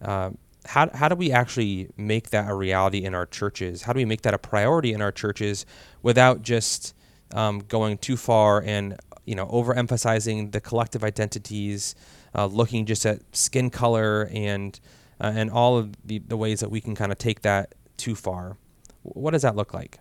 Uh, 0.00 0.30
how, 0.66 0.90
how 0.92 1.08
do 1.08 1.14
we 1.14 1.30
actually 1.30 1.88
make 1.96 2.30
that 2.30 2.50
a 2.50 2.54
reality 2.54 3.04
in 3.04 3.14
our 3.14 3.26
churches? 3.26 3.82
How 3.82 3.92
do 3.92 3.98
we 3.98 4.04
make 4.04 4.22
that 4.22 4.34
a 4.34 4.38
priority 4.38 4.92
in 4.92 5.00
our 5.00 5.12
churches 5.12 5.64
without 6.02 6.42
just 6.42 6.94
um, 7.32 7.60
going 7.60 7.98
too 7.98 8.16
far 8.16 8.62
and 8.62 8.96
you 9.24 9.34
know 9.34 9.46
overemphasizing 9.46 10.52
the 10.52 10.60
collective 10.60 11.02
identities, 11.02 11.94
uh, 12.34 12.46
looking 12.46 12.86
just 12.86 13.04
at 13.06 13.20
skin 13.34 13.70
color 13.70 14.28
and 14.32 14.78
uh, 15.20 15.32
and 15.34 15.50
all 15.50 15.78
of 15.78 15.94
the, 16.04 16.18
the 16.18 16.36
ways 16.36 16.60
that 16.60 16.70
we 16.70 16.80
can 16.80 16.94
kind 16.94 17.12
of 17.12 17.18
take 17.18 17.42
that 17.42 17.74
too 17.96 18.14
far? 18.14 18.56
What 19.02 19.32
does 19.32 19.42
that 19.42 19.56
look 19.56 19.72
like? 19.72 19.98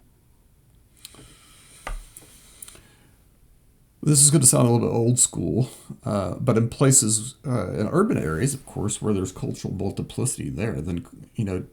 This 4.06 4.22
is 4.22 4.30
going 4.30 4.42
to 4.42 4.48
sound 4.48 4.68
a 4.68 4.72
little 4.72 4.88
bit 4.88 4.94
old 4.94 5.18
school, 5.18 5.72
uh, 6.04 6.36
but 6.36 6.58
in 6.58 6.70
places, 6.70 7.36
uh, 7.46 7.72
in 7.72 7.88
urban 7.88 8.20
areas, 8.20 8.54
of 8.54 8.64
course, 8.68 9.02
where 9.02 9.16
there's 9.16 9.32
cultural 9.32 9.74
multiplicity 9.74 10.50
there, 10.50 10.80
then, 10.80 11.08
you 11.34 11.44
know, 11.44 11.66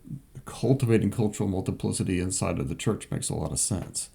cultivating 0.46 1.10
cultural 1.10 1.46
multiplicity 1.46 2.20
inside 2.20 2.58
of 2.58 2.70
the 2.70 2.74
church 2.74 3.06
makes 3.10 3.28
a 3.28 3.34
lot 3.34 3.52
of 3.52 3.58
sense. 3.58 4.08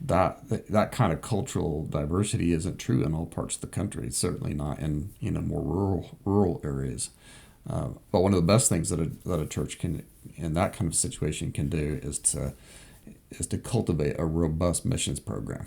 That, 0.00 0.48
that 0.70 0.92
kind 0.92 1.12
of 1.12 1.20
cultural 1.20 1.84
diversity 1.84 2.52
isn't 2.54 2.78
true 2.78 3.04
in 3.04 3.12
all 3.12 3.26
parts 3.26 3.56
of 3.56 3.60
the 3.60 3.66
country. 3.66 4.10
certainly 4.10 4.54
not 4.54 4.78
in 4.78 5.10
you 5.20 5.32
know 5.32 5.40
more 5.40 5.62
rural 5.62 6.18
rural 6.24 6.60
areas. 6.64 7.10
Uh, 7.68 7.88
but 8.10 8.20
one 8.20 8.32
of 8.32 8.40
the 8.40 8.46
best 8.46 8.68
things 8.68 8.88
that 8.90 9.00
a, 9.00 9.10
that 9.28 9.40
a 9.40 9.46
church 9.46 9.78
can 9.78 10.04
in 10.36 10.54
that 10.54 10.72
kind 10.72 10.88
of 10.88 10.94
situation 10.94 11.52
can 11.52 11.68
do 11.68 12.00
is 12.02 12.18
to 12.18 12.54
is 13.30 13.46
to 13.46 13.58
cultivate 13.58 14.16
a 14.18 14.24
robust 14.24 14.84
missions 14.84 15.20
program. 15.20 15.66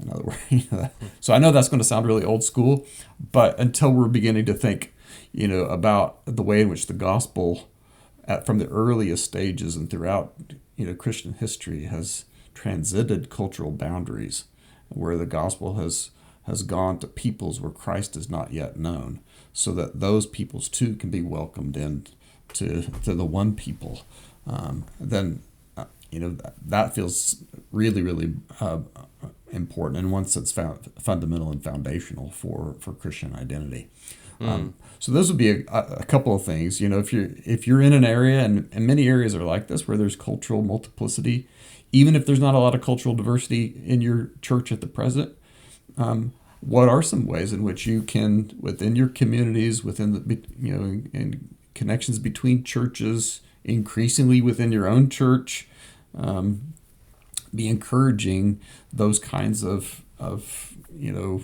In 0.00 0.10
other 0.10 0.24
words, 0.50 0.90
so 1.20 1.34
I 1.34 1.38
know 1.38 1.52
that's 1.52 1.68
going 1.68 1.78
to 1.78 1.84
sound 1.84 2.06
really 2.06 2.24
old 2.24 2.44
school, 2.44 2.86
but 3.32 3.58
until 3.58 3.90
we're 3.90 4.08
beginning 4.08 4.46
to 4.46 4.54
think, 4.54 4.94
you 5.32 5.46
know, 5.48 5.64
about 5.64 6.24
the 6.24 6.42
way 6.42 6.62
in 6.62 6.68
which 6.68 6.86
the 6.86 6.94
gospel, 6.94 7.68
at, 8.24 8.46
from 8.46 8.58
the 8.58 8.68
earliest 8.68 9.24
stages 9.24 9.76
and 9.76 9.90
throughout, 9.90 10.34
you 10.76 10.86
know, 10.86 10.94
Christian 10.94 11.34
history 11.34 11.84
has 11.84 12.24
transited 12.54 13.28
cultural 13.28 13.70
boundaries, 13.70 14.44
where 14.88 15.16
the 15.16 15.26
gospel 15.26 15.74
has 15.74 16.10
has 16.46 16.62
gone 16.64 16.98
to 16.98 17.06
peoples 17.06 17.60
where 17.60 17.70
Christ 17.70 18.16
is 18.16 18.28
not 18.28 18.52
yet 18.52 18.76
known, 18.76 19.20
so 19.52 19.72
that 19.72 20.00
those 20.00 20.26
peoples 20.26 20.68
too 20.68 20.94
can 20.96 21.10
be 21.10 21.22
welcomed 21.22 21.76
in 21.76 22.06
to 22.54 22.82
to 23.02 23.14
the 23.14 23.24
one 23.24 23.54
people. 23.54 24.02
Um, 24.46 24.84
then, 24.98 25.42
uh, 25.76 25.84
you 26.10 26.18
know, 26.18 26.30
that, 26.30 26.54
that 26.66 26.94
feels 26.94 27.42
really, 27.70 28.02
really 28.02 28.34
uh, 28.60 28.80
important 29.52 29.98
and 29.98 30.10
once 30.10 30.36
it's 30.36 30.50
found, 30.50 30.90
fundamental 30.98 31.50
and 31.50 31.62
foundational 31.62 32.30
for, 32.30 32.74
for 32.80 32.92
Christian 32.92 33.36
identity. 33.36 33.88
Mm. 34.40 34.48
Um, 34.48 34.74
so 34.98 35.12
those 35.12 35.28
would 35.28 35.38
be 35.38 35.50
a, 35.50 35.64
a, 35.68 36.04
couple 36.04 36.34
of 36.34 36.44
things. 36.44 36.80
You 36.80 36.88
know, 36.88 36.98
if 36.98 37.12
you're 37.12 37.30
if 37.44 37.66
you're 37.66 37.80
in 37.80 37.92
an 37.92 38.04
area 38.04 38.40
and, 38.40 38.68
and 38.72 38.86
many 38.86 39.06
areas 39.06 39.34
are 39.34 39.42
like 39.42 39.68
this 39.68 39.86
where 39.86 39.96
there's 39.96 40.16
cultural 40.16 40.62
multiplicity, 40.62 41.46
even 41.92 42.16
if 42.16 42.26
there's 42.26 42.40
not 42.40 42.54
a 42.54 42.58
lot 42.58 42.74
of 42.74 42.80
cultural 42.80 43.14
diversity 43.14 43.80
in 43.84 44.00
your 44.00 44.30
church 44.40 44.72
at 44.72 44.80
the 44.80 44.86
present, 44.86 45.36
um, 45.96 46.32
what 46.62 46.88
are 46.88 47.02
some 47.02 47.26
ways 47.26 47.52
in 47.52 47.62
which 47.62 47.86
you 47.86 48.02
can 48.02 48.56
within 48.60 48.94
your 48.94 49.08
communities, 49.08 49.82
within 49.82 50.12
the 50.12 50.38
you 50.58 50.72
know, 50.72 51.02
and 51.12 51.54
connections 51.74 52.18
between 52.18 52.62
churches, 52.62 53.40
increasingly 53.64 54.40
within 54.40 54.70
your 54.70 54.86
own 54.86 55.10
church, 55.10 55.66
um, 56.16 56.74
be 57.52 57.68
encouraging 57.68 58.60
those 58.92 59.18
kinds 59.18 59.64
of 59.64 60.02
of 60.20 60.74
you 60.96 61.12
know 61.12 61.42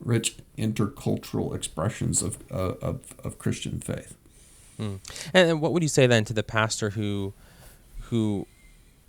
rich 0.00 0.36
intercultural 0.56 1.54
expressions 1.54 2.22
of 2.22 2.38
uh, 2.50 2.74
of, 2.80 3.14
of 3.22 3.38
Christian 3.38 3.78
faith. 3.78 4.16
Mm. 4.80 5.00
And 5.34 5.60
what 5.60 5.72
would 5.72 5.82
you 5.82 5.88
say 5.88 6.06
then 6.06 6.24
to 6.24 6.32
the 6.32 6.42
pastor 6.42 6.90
who 6.90 7.34
who 8.04 8.46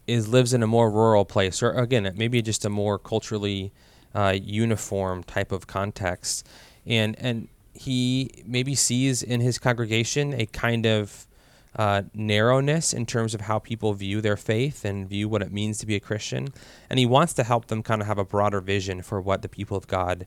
is 0.08 0.28
lives 0.28 0.54
in 0.54 0.62
a 0.62 0.68
more 0.68 0.92
rural 0.92 1.24
place, 1.24 1.64
or 1.64 1.72
again, 1.72 2.12
maybe 2.18 2.42
just 2.42 2.66
a 2.66 2.70
more 2.70 3.00
culturally 3.00 3.72
uh, 4.18 4.36
uniform 4.42 5.24
type 5.24 5.52
of 5.52 5.68
context, 5.68 6.46
and 6.86 7.16
and 7.20 7.48
he 7.74 8.32
maybe 8.46 8.74
sees 8.74 9.22
in 9.22 9.40
his 9.40 9.60
congregation 9.60 10.34
a 10.34 10.48
kind 10.48 10.88
of 10.88 11.28
uh, 11.76 12.02
narrowness 12.16 12.92
in 12.92 13.06
terms 13.06 13.36
of 13.36 13.42
how 13.42 13.60
people 13.60 13.94
view 13.94 14.20
their 14.20 14.36
faith 14.36 14.84
and 14.84 15.08
view 15.08 15.30
what 15.30 15.44
it 15.44 15.52
means 15.52 15.78
to 15.78 15.86
be 15.86 15.96
a 15.96 16.00
Christian. 16.00 16.48
And 16.90 16.98
he 16.98 17.06
wants 17.06 17.34
to 17.34 17.44
help 17.44 17.68
them 17.68 17.84
kind 17.84 18.02
of 18.02 18.08
have 18.08 18.18
a 18.18 18.26
broader 18.26 18.62
vision 18.62 19.04
for 19.04 19.22
what 19.22 19.44
the 19.44 19.50
people 19.50 19.78
of 19.78 19.86
God 19.86 20.26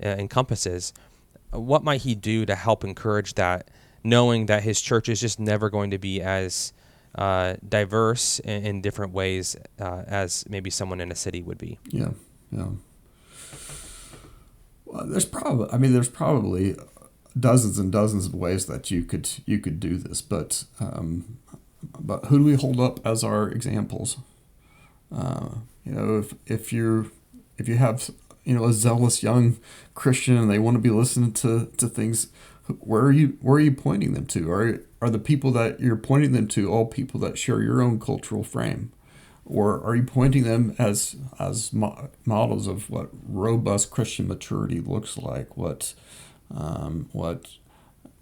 uh, 0.00 0.10
encompasses. 0.10 0.92
What 1.50 1.82
might 1.82 2.02
he 2.02 2.14
do 2.14 2.46
to 2.46 2.54
help 2.54 2.84
encourage 2.84 3.34
that, 3.34 3.68
knowing 4.04 4.46
that 4.46 4.62
his 4.62 4.80
church 4.80 5.08
is 5.08 5.20
just 5.20 5.40
never 5.40 5.68
going 5.68 5.90
to 5.90 5.98
be 5.98 6.22
as 6.22 6.72
uh, 7.16 7.54
diverse 7.68 8.38
in, 8.40 8.66
in, 8.66 8.80
different 8.80 9.12
ways 9.12 9.56
uh, 9.80 10.02
as 10.06 10.44
maybe 10.48 10.70
someone 10.70 11.00
in 11.00 11.10
a 11.10 11.16
city 11.16 11.42
would 11.42 11.58
be? 11.58 11.78
Yeah, 11.88 12.10
yeah. 12.52 12.68
Well, 14.84 15.06
there's 15.06 15.24
probably, 15.24 15.68
I 15.72 15.78
mean, 15.78 15.92
there's 15.92 16.08
probably 16.08 16.76
dozens 17.38 17.78
and 17.78 17.90
dozens 17.90 18.26
of 18.26 18.34
ways 18.34 18.66
that 18.66 18.90
you 18.90 19.02
could 19.02 19.28
you 19.46 19.58
could 19.58 19.80
do 19.80 19.96
this, 19.96 20.22
but 20.22 20.64
um, 20.80 21.38
but 21.98 22.26
who 22.26 22.38
do 22.38 22.44
we 22.44 22.54
hold 22.54 22.80
up 22.80 23.04
as 23.06 23.24
our 23.24 23.48
examples? 23.48 24.18
Uh, 25.14 25.48
you 25.84 25.92
know, 25.92 26.18
if 26.18 26.34
if 26.46 26.72
you 26.72 27.10
if 27.58 27.68
you 27.68 27.76
have 27.76 28.10
you 28.44 28.54
know 28.54 28.64
a 28.64 28.72
zealous 28.72 29.22
young 29.22 29.58
Christian 29.94 30.36
and 30.36 30.50
they 30.50 30.58
want 30.58 30.76
to 30.76 30.80
be 30.80 30.90
listening 30.90 31.32
to, 31.34 31.66
to 31.76 31.88
things, 31.88 32.28
where 32.80 33.02
are 33.02 33.12
you 33.12 33.38
where 33.40 33.56
are 33.56 33.60
you 33.60 33.72
pointing 33.72 34.12
them 34.14 34.26
to? 34.26 34.50
Are 34.50 34.80
are 35.00 35.10
the 35.10 35.18
people 35.18 35.50
that 35.52 35.80
you're 35.80 35.96
pointing 35.96 36.32
them 36.32 36.48
to 36.48 36.70
all 36.70 36.86
people 36.86 37.20
that 37.20 37.38
share 37.38 37.62
your 37.62 37.82
own 37.82 38.00
cultural 38.00 38.44
frame? 38.44 38.92
Or 39.46 39.82
are 39.84 39.94
you 39.94 40.04
pointing 40.04 40.44
them 40.44 40.74
as 40.78 41.16
as 41.38 41.72
mo- 41.72 42.08
models 42.24 42.66
of 42.66 42.88
what 42.88 43.10
robust 43.26 43.90
Christian 43.90 44.26
maturity 44.26 44.80
looks 44.80 45.18
like? 45.18 45.56
What 45.56 45.94
um, 46.54 47.08
what 47.12 47.48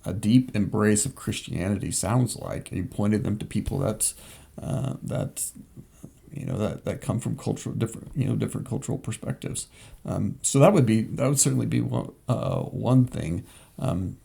a 0.05 0.13
deep 0.13 0.55
embrace 0.55 1.07
of 1.07 1.15
Christianity 1.15 1.93
sounds 1.93 2.37
like. 2.37 2.73
Are 2.73 2.77
you 2.77 2.85
pointed 2.85 3.23
them 3.23 3.39
to 3.39 3.45
people 3.45 3.79
that 3.79 4.13
uh, 4.61 4.95
that 5.03 5.53
you 6.33 6.47
know 6.47 6.57
that, 6.57 6.85
that 6.85 7.01
come 7.01 7.21
from 7.21 7.37
cultural 7.37 7.75
different 7.75 8.11
you 8.17 8.27
know 8.27 8.35
different 8.35 8.67
cultural 8.67 8.99
perspectives. 8.99 9.69
Um, 10.05 10.39
so 10.43 10.59
that 10.59 10.73
would 10.73 10.87
be 10.87 11.03
that 11.03 11.29
would 11.29 11.41
certainly 11.41 11.67
be 11.67 11.81
one 11.81 12.13
uh, 12.29 12.61
one 12.61 13.07
thing. 13.07 13.45
Um, 13.79 14.17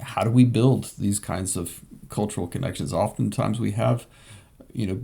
how 0.00 0.24
do 0.24 0.30
we 0.30 0.44
build 0.44 0.92
these 0.98 1.18
kinds 1.18 1.56
of 1.56 1.80
cultural 2.08 2.46
connections? 2.46 2.92
Oftentimes 2.92 3.60
we 3.60 3.72
have 3.72 4.06
you 4.72 4.86
know 4.86 5.00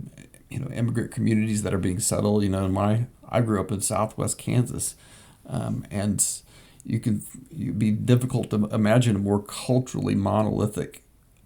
you 0.49 0.59
know 0.59 0.67
immigrant 0.71 1.11
communities 1.11 1.63
that 1.63 1.73
are 1.73 1.79
being 1.79 1.99
settled. 1.99 2.43
You 2.43 2.49
know, 2.49 2.67
my 2.67 3.07
I 3.27 3.41
grew 3.41 3.59
up 3.59 3.71
in 3.71 3.81
Southwest 3.81 4.37
Kansas, 4.37 4.95
um, 5.47 5.85
and 5.91 6.25
you 6.85 6.99
can 6.99 7.23
you'd 7.49 7.79
be 7.79 7.91
difficult 7.91 8.49
to 8.51 8.65
imagine 8.71 9.15
a 9.15 9.19
more 9.19 9.41
culturally 9.41 10.15
monolithic 10.15 11.03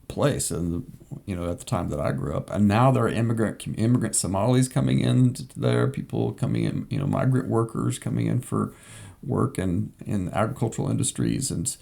place 0.08 0.50
and 0.52 0.92
you 1.26 1.36
know 1.36 1.50
at 1.50 1.60
the 1.60 1.66
time 1.66 1.90
that 1.90 2.00
I 2.00 2.12
grew 2.12 2.36
up 2.36 2.50
and 2.50 2.68
now 2.68 2.92
there 2.92 3.04
are 3.04 3.10
immigrant 3.10 3.64
immigrant 3.78 4.16
Somalis 4.16 4.68
coming 4.68 5.00
in 5.00 5.36
there 5.56 5.88
people 5.88 6.34
coming 6.34 6.64
in 6.64 6.88
you 6.90 6.98
know 6.98 7.06
migrant 7.06 7.48
workers 7.48 8.00
coming 8.00 8.26
in 8.26 8.42
for 8.42 8.74
work 9.22 9.58
and 9.58 9.94
in 10.06 10.30
agricultural 10.34 10.90
industries 10.90 11.52
and 11.52 11.78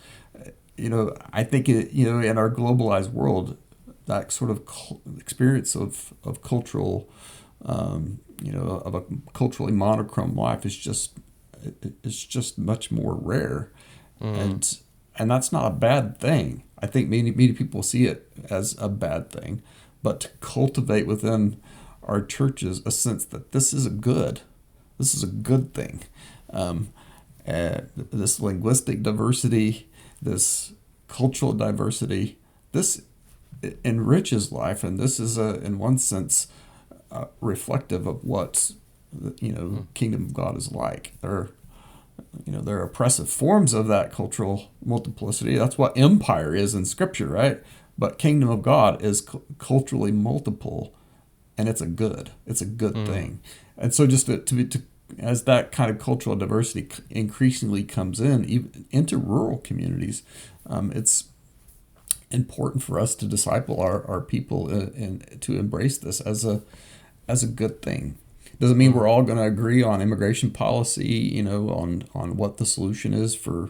you 0.77 0.89
know 0.89 1.15
I 1.33 1.43
think 1.43 1.67
it, 1.69 1.91
you 1.91 2.11
know 2.11 2.19
in 2.19 2.37
our 2.37 2.49
globalized 2.49 3.11
world 3.11 3.57
that 4.07 4.31
sort 4.31 4.49
of 4.49 4.61
experience 5.17 5.75
of 5.75 6.13
of 6.23 6.41
cultural 6.41 7.09
um, 7.65 8.19
you 8.41 8.51
know 8.51 8.81
of 8.85 8.95
a 8.95 9.03
culturally 9.33 9.71
monochrome 9.71 10.35
life 10.35 10.65
is 10.65 10.75
just 10.75 11.17
is 12.03 12.25
just 12.25 12.57
much 12.57 12.91
more 12.91 13.15
rare, 13.15 13.71
mm. 14.21 14.35
and 14.35 14.79
and 15.15 15.29
that's 15.29 15.51
not 15.51 15.71
a 15.71 15.75
bad 15.75 16.19
thing. 16.19 16.63
I 16.79 16.87
think 16.87 17.09
many 17.09 17.31
many 17.31 17.53
people 17.53 17.83
see 17.83 18.05
it 18.05 18.31
as 18.49 18.75
a 18.79 18.89
bad 18.89 19.29
thing, 19.29 19.61
but 20.03 20.19
to 20.21 20.29
cultivate 20.39 21.07
within 21.07 21.61
our 22.03 22.21
churches 22.21 22.81
a 22.85 22.91
sense 22.91 23.25
that 23.25 23.51
this 23.51 23.73
is 23.73 23.85
a 23.85 23.89
good, 23.91 24.41
this 24.97 25.13
is 25.13 25.23
a 25.23 25.27
good 25.27 25.73
thing. 25.73 26.03
Um, 26.51 26.93
uh, 27.45 27.81
this 27.95 28.39
linguistic 28.39 29.03
diversity, 29.03 29.89
this 30.21 30.73
cultural 31.07 31.53
diversity, 31.53 32.37
this 32.71 33.01
enriches 33.83 34.51
life, 34.51 34.83
and 34.83 34.99
this 34.99 35.19
is 35.19 35.37
a, 35.37 35.59
in 35.61 35.79
one 35.79 35.97
sense, 35.97 36.47
uh, 37.11 37.25
reflective 37.41 38.05
of 38.07 38.23
what 38.23 38.71
you 39.39 39.51
know 39.51 39.61
mm. 39.61 39.87
kingdom 39.93 40.23
of 40.23 40.33
God 40.33 40.57
is 40.57 40.71
like. 40.71 41.13
There, 41.21 41.49
you 42.45 42.51
know, 42.51 42.61
there 42.61 42.79
are 42.79 42.83
oppressive 42.83 43.29
forms 43.29 43.73
of 43.73 43.87
that 43.87 44.11
cultural 44.11 44.71
multiplicity. 44.83 45.57
That's 45.57 45.77
what 45.77 45.97
empire 45.97 46.55
is 46.55 46.73
in 46.73 46.85
Scripture, 46.85 47.27
right? 47.27 47.63
But 47.97 48.17
kingdom 48.17 48.49
of 48.49 48.61
God 48.61 49.01
is 49.01 49.21
cu- 49.21 49.41
culturally 49.57 50.11
multiple, 50.11 50.93
and 51.57 51.67
it's 51.67 51.81
a 51.81 51.87
good. 51.87 52.31
It's 52.45 52.61
a 52.61 52.65
good 52.65 52.93
mm. 52.93 53.07
thing. 53.07 53.39
And 53.77 53.93
so, 53.93 54.07
just 54.07 54.25
to, 54.27 54.39
to, 54.39 54.53
be, 54.53 54.65
to 54.65 54.81
as 55.19 55.43
that 55.45 55.71
kind 55.71 55.89
of 55.89 55.99
cultural 55.99 56.35
diversity 56.35 56.89
increasingly 57.09 57.83
comes 57.83 58.19
in, 58.19 58.45
even 58.45 58.85
into 58.91 59.17
rural 59.17 59.57
communities, 59.59 60.23
um, 60.65 60.91
it's 60.93 61.25
important 62.30 62.84
for 62.84 62.99
us 62.99 63.15
to 63.15 63.25
disciple 63.25 63.80
our, 63.80 64.05
our 64.05 64.21
people 64.21 64.69
and, 64.69 65.41
to 65.41 65.57
embrace 65.57 65.97
this 65.97 66.19
as 66.21 66.43
a 66.45 66.61
as 67.28 67.43
a 67.43 67.47
good 67.47 67.82
thing. 67.82 68.17
Doesn't 68.59 68.78
mean 68.78 68.93
we're 68.93 69.07
all 69.07 69.23
going 69.23 69.38
to 69.38 69.43
agree 69.43 69.84
on 69.84 70.01
immigration 70.01 70.51
policy, 70.51 71.07
you 71.07 71.43
know, 71.43 71.69
on 71.69 72.03
on 72.13 72.38
what 72.38 72.57
the 72.57 72.65
solution 72.65 73.13
is 73.13 73.36
for 73.36 73.69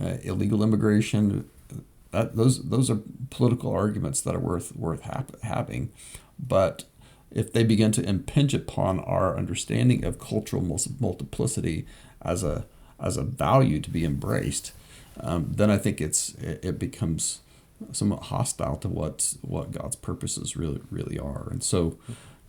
uh, 0.00 0.16
illegal 0.22 0.62
immigration. 0.62 1.48
That 2.12 2.36
those 2.36 2.62
those 2.62 2.90
are 2.90 3.00
political 3.30 3.72
arguments 3.72 4.20
that 4.22 4.34
are 4.34 4.40
worth 4.40 4.74
worth 4.76 5.02
having, 5.42 5.92
but 6.38 6.84
if 7.30 7.52
they 7.52 7.62
begin 7.62 7.92
to 7.92 8.08
impinge 8.08 8.54
upon 8.54 9.00
our 9.00 9.36
understanding 9.36 10.04
of 10.04 10.18
cultural 10.18 10.62
multiplicity 10.62 11.86
as 12.22 12.42
a 12.42 12.66
as 12.98 13.16
a 13.16 13.22
value 13.22 13.80
to 13.80 13.90
be 13.90 14.04
embraced, 14.04 14.72
um, 15.20 15.52
then 15.54 15.70
I 15.70 15.78
think 15.78 16.00
it's 16.00 16.34
it, 16.34 16.64
it 16.64 16.78
becomes 16.78 17.40
somewhat 17.92 18.24
hostile 18.24 18.76
to 18.76 18.88
what 18.88 19.34
what 19.42 19.72
God's 19.72 19.96
purposes 19.96 20.56
really 20.56 20.80
really 20.90 21.18
are. 21.18 21.48
And 21.50 21.62
so, 21.62 21.98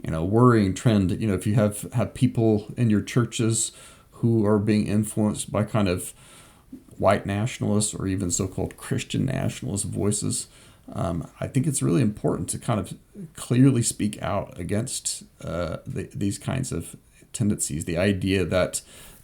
you 0.04 0.12
know, 0.12 0.24
worrying 0.24 0.74
trend. 0.74 1.12
You 1.12 1.28
know, 1.28 1.34
if 1.34 1.48
you 1.48 1.56
have 1.56 1.92
have 1.94 2.14
people 2.14 2.72
in 2.78 2.90
your 2.90 3.02
churches 3.02 3.72
who 4.12 4.46
are 4.46 4.60
being 4.60 4.88
influenced 4.88 5.52
by 5.52 5.64
kind 5.64 5.88
of 5.88 6.14
white 6.98 7.26
nationalists 7.26 7.96
or 7.96 8.08
even 8.08 8.30
so-called 8.30 8.78
Christian 8.78 9.26
nationalist 9.26 9.86
voices, 9.86 10.48
um, 10.94 11.28
I 11.40 11.48
think 11.48 11.66
it's 11.66 11.82
really 11.82 12.02
important 12.02 12.48
to 12.50 12.60
kind 12.60 12.80
of 12.80 12.94
clearly 13.36 13.82
speak 13.82 14.22
out 14.22 14.60
against 14.60 15.24
uh, 15.44 15.78
the, 15.88 16.10
these 16.14 16.38
kinds 16.38 16.72
of 16.72 16.96
tendencies. 17.34 17.86
The 17.86 17.98
idea 17.98 18.46
that 18.46 18.82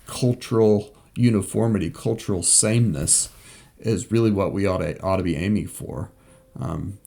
cultural 0.08 0.96
uniformity, 1.16 1.90
cultural 1.92 2.42
sameness, 2.42 3.30
is 3.80 4.12
really 4.12 4.32
what 4.32 4.54
we 4.54 4.66
ought 4.66 4.80
to 4.80 5.00
ought 5.02 5.18
to 5.18 5.24
be 5.24 5.36
aiming 5.36 5.68
for. 5.68 6.12
Um, 6.60 7.00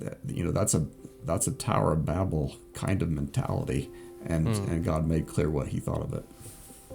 that, 0.00 0.18
you 0.26 0.44
know, 0.44 0.52
that's 0.52 0.74
a 0.74 0.86
that's 1.24 1.46
a 1.46 1.52
Tower 1.52 1.92
of 1.92 2.04
Babel 2.04 2.56
kind 2.74 3.02
of 3.02 3.10
mentality, 3.10 3.90
and 4.24 4.46
mm. 4.46 4.68
and 4.68 4.84
God 4.84 5.06
made 5.06 5.26
clear 5.26 5.50
what 5.50 5.68
He 5.68 5.80
thought 5.80 6.02
of 6.02 6.12
it. 6.12 6.24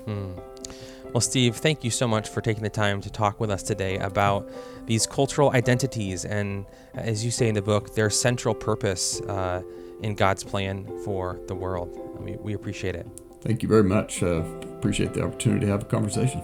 Mm. 0.05 0.41
Well, 1.13 1.21
Steve, 1.21 1.57
thank 1.57 1.83
you 1.83 1.91
so 1.91 2.07
much 2.07 2.29
for 2.29 2.41
taking 2.41 2.63
the 2.63 2.71
time 2.71 2.99
to 3.01 3.09
talk 3.09 3.39
with 3.39 3.51
us 3.51 3.61
today 3.61 3.99
about 3.99 4.49
these 4.87 5.05
cultural 5.05 5.51
identities 5.51 6.25
and, 6.25 6.65
as 6.95 7.23
you 7.23 7.29
say 7.29 7.47
in 7.47 7.53
the 7.53 7.61
book, 7.61 7.93
their 7.93 8.09
central 8.09 8.55
purpose 8.55 9.21
uh, 9.21 9.61
in 10.01 10.15
God's 10.15 10.43
plan 10.43 10.87
for 11.05 11.39
the 11.47 11.53
world. 11.53 11.89
We, 12.19 12.35
we 12.37 12.53
appreciate 12.53 12.95
it. 12.95 13.05
Thank 13.41 13.61
you 13.61 13.69
very 13.69 13.83
much. 13.83 14.23
Uh, 14.23 14.41
appreciate 14.77 15.13
the 15.13 15.23
opportunity 15.23 15.67
to 15.67 15.71
have 15.71 15.83
a 15.83 15.85
conversation. 15.85 16.41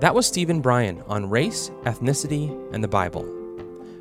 That 0.00 0.14
was 0.14 0.26
Steven 0.26 0.60
Bryan 0.60 1.02
on 1.06 1.30
race, 1.30 1.70
ethnicity, 1.84 2.50
and 2.74 2.82
the 2.82 2.88
Bible. 2.88 3.28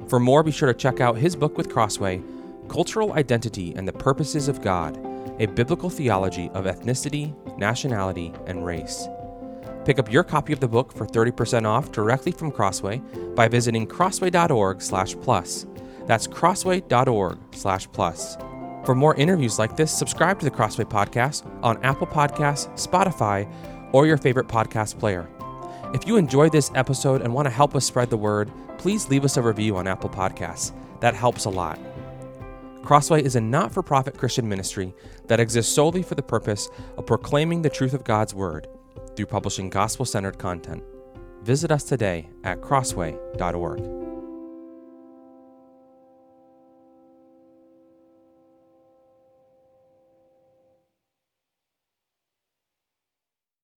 For 0.07 0.19
more, 0.19 0.43
be 0.43 0.51
sure 0.51 0.71
to 0.71 0.77
check 0.77 0.99
out 0.99 1.17
his 1.17 1.35
book 1.35 1.57
with 1.57 1.69
Crossway, 1.69 2.21
Cultural 2.67 3.13
Identity 3.13 3.73
and 3.75 3.87
the 3.87 3.93
Purposes 3.93 4.47
of 4.47 4.61
God 4.61 4.97
a 5.39 5.47
biblical 5.47 5.89
theology 5.89 6.49
of 6.53 6.65
ethnicity, 6.65 7.33
nationality, 7.57 8.31
and 8.45 8.63
race. 8.65 9.07
Pick 9.85 9.99
up 9.99 10.11
your 10.11 10.23
copy 10.23 10.51
of 10.53 10.59
the 10.59 10.67
book 10.67 10.91
for 10.93 11.05
30% 11.05 11.65
off 11.65 11.91
directly 11.91 12.31
from 12.31 12.51
Crossway 12.51 13.01
by 13.35 13.47
visiting 13.47 13.87
crossway.org/plus. 13.87 15.65
That's 16.05 16.27
crossway.org/plus. 16.27 18.37
For 18.85 18.95
more 18.95 19.15
interviews 19.15 19.57
like 19.59 19.77
this, 19.77 19.91
subscribe 19.91 20.39
to 20.39 20.45
the 20.45 20.51
Crossway 20.51 20.85
podcast 20.85 21.43
on 21.63 21.83
Apple 21.83 22.07
Podcasts, 22.07 22.67
Spotify, 22.75 23.47
or 23.91 24.05
your 24.05 24.17
favorite 24.17 24.47
podcast 24.47 24.99
player. 24.99 25.27
If 25.93 26.07
you 26.07 26.17
enjoyed 26.17 26.51
this 26.51 26.71
episode 26.73 27.21
and 27.21 27.31
want 27.31 27.45
to 27.45 27.51
help 27.51 27.75
us 27.75 27.85
spread 27.85 28.09
the 28.09 28.17
word, 28.17 28.51
please 28.79 29.09
leave 29.09 29.23
us 29.23 29.37
a 29.37 29.43
review 29.43 29.77
on 29.77 29.85
Apple 29.85 30.09
Podcasts. 30.09 30.73
That 31.01 31.13
helps 31.13 31.45
a 31.45 31.51
lot. 31.51 31.79
Crossway 32.81 33.23
is 33.23 33.35
a 33.35 33.41
not 33.41 33.71
for 33.71 33.83
profit 33.83 34.17
Christian 34.17 34.49
ministry 34.49 34.95
that 35.27 35.39
exists 35.39 35.71
solely 35.71 36.01
for 36.01 36.15
the 36.15 36.23
purpose 36.23 36.67
of 36.97 37.05
proclaiming 37.05 37.61
the 37.61 37.69
truth 37.69 37.93
of 37.93 38.03
God's 38.03 38.33
Word 38.33 38.67
through 39.15 39.27
publishing 39.27 39.69
gospel 39.69 40.03
centered 40.03 40.39
content. 40.39 40.83
Visit 41.43 41.71
us 41.71 41.83
today 41.83 42.27
at 42.43 42.61
crossway.org. 42.61 44.12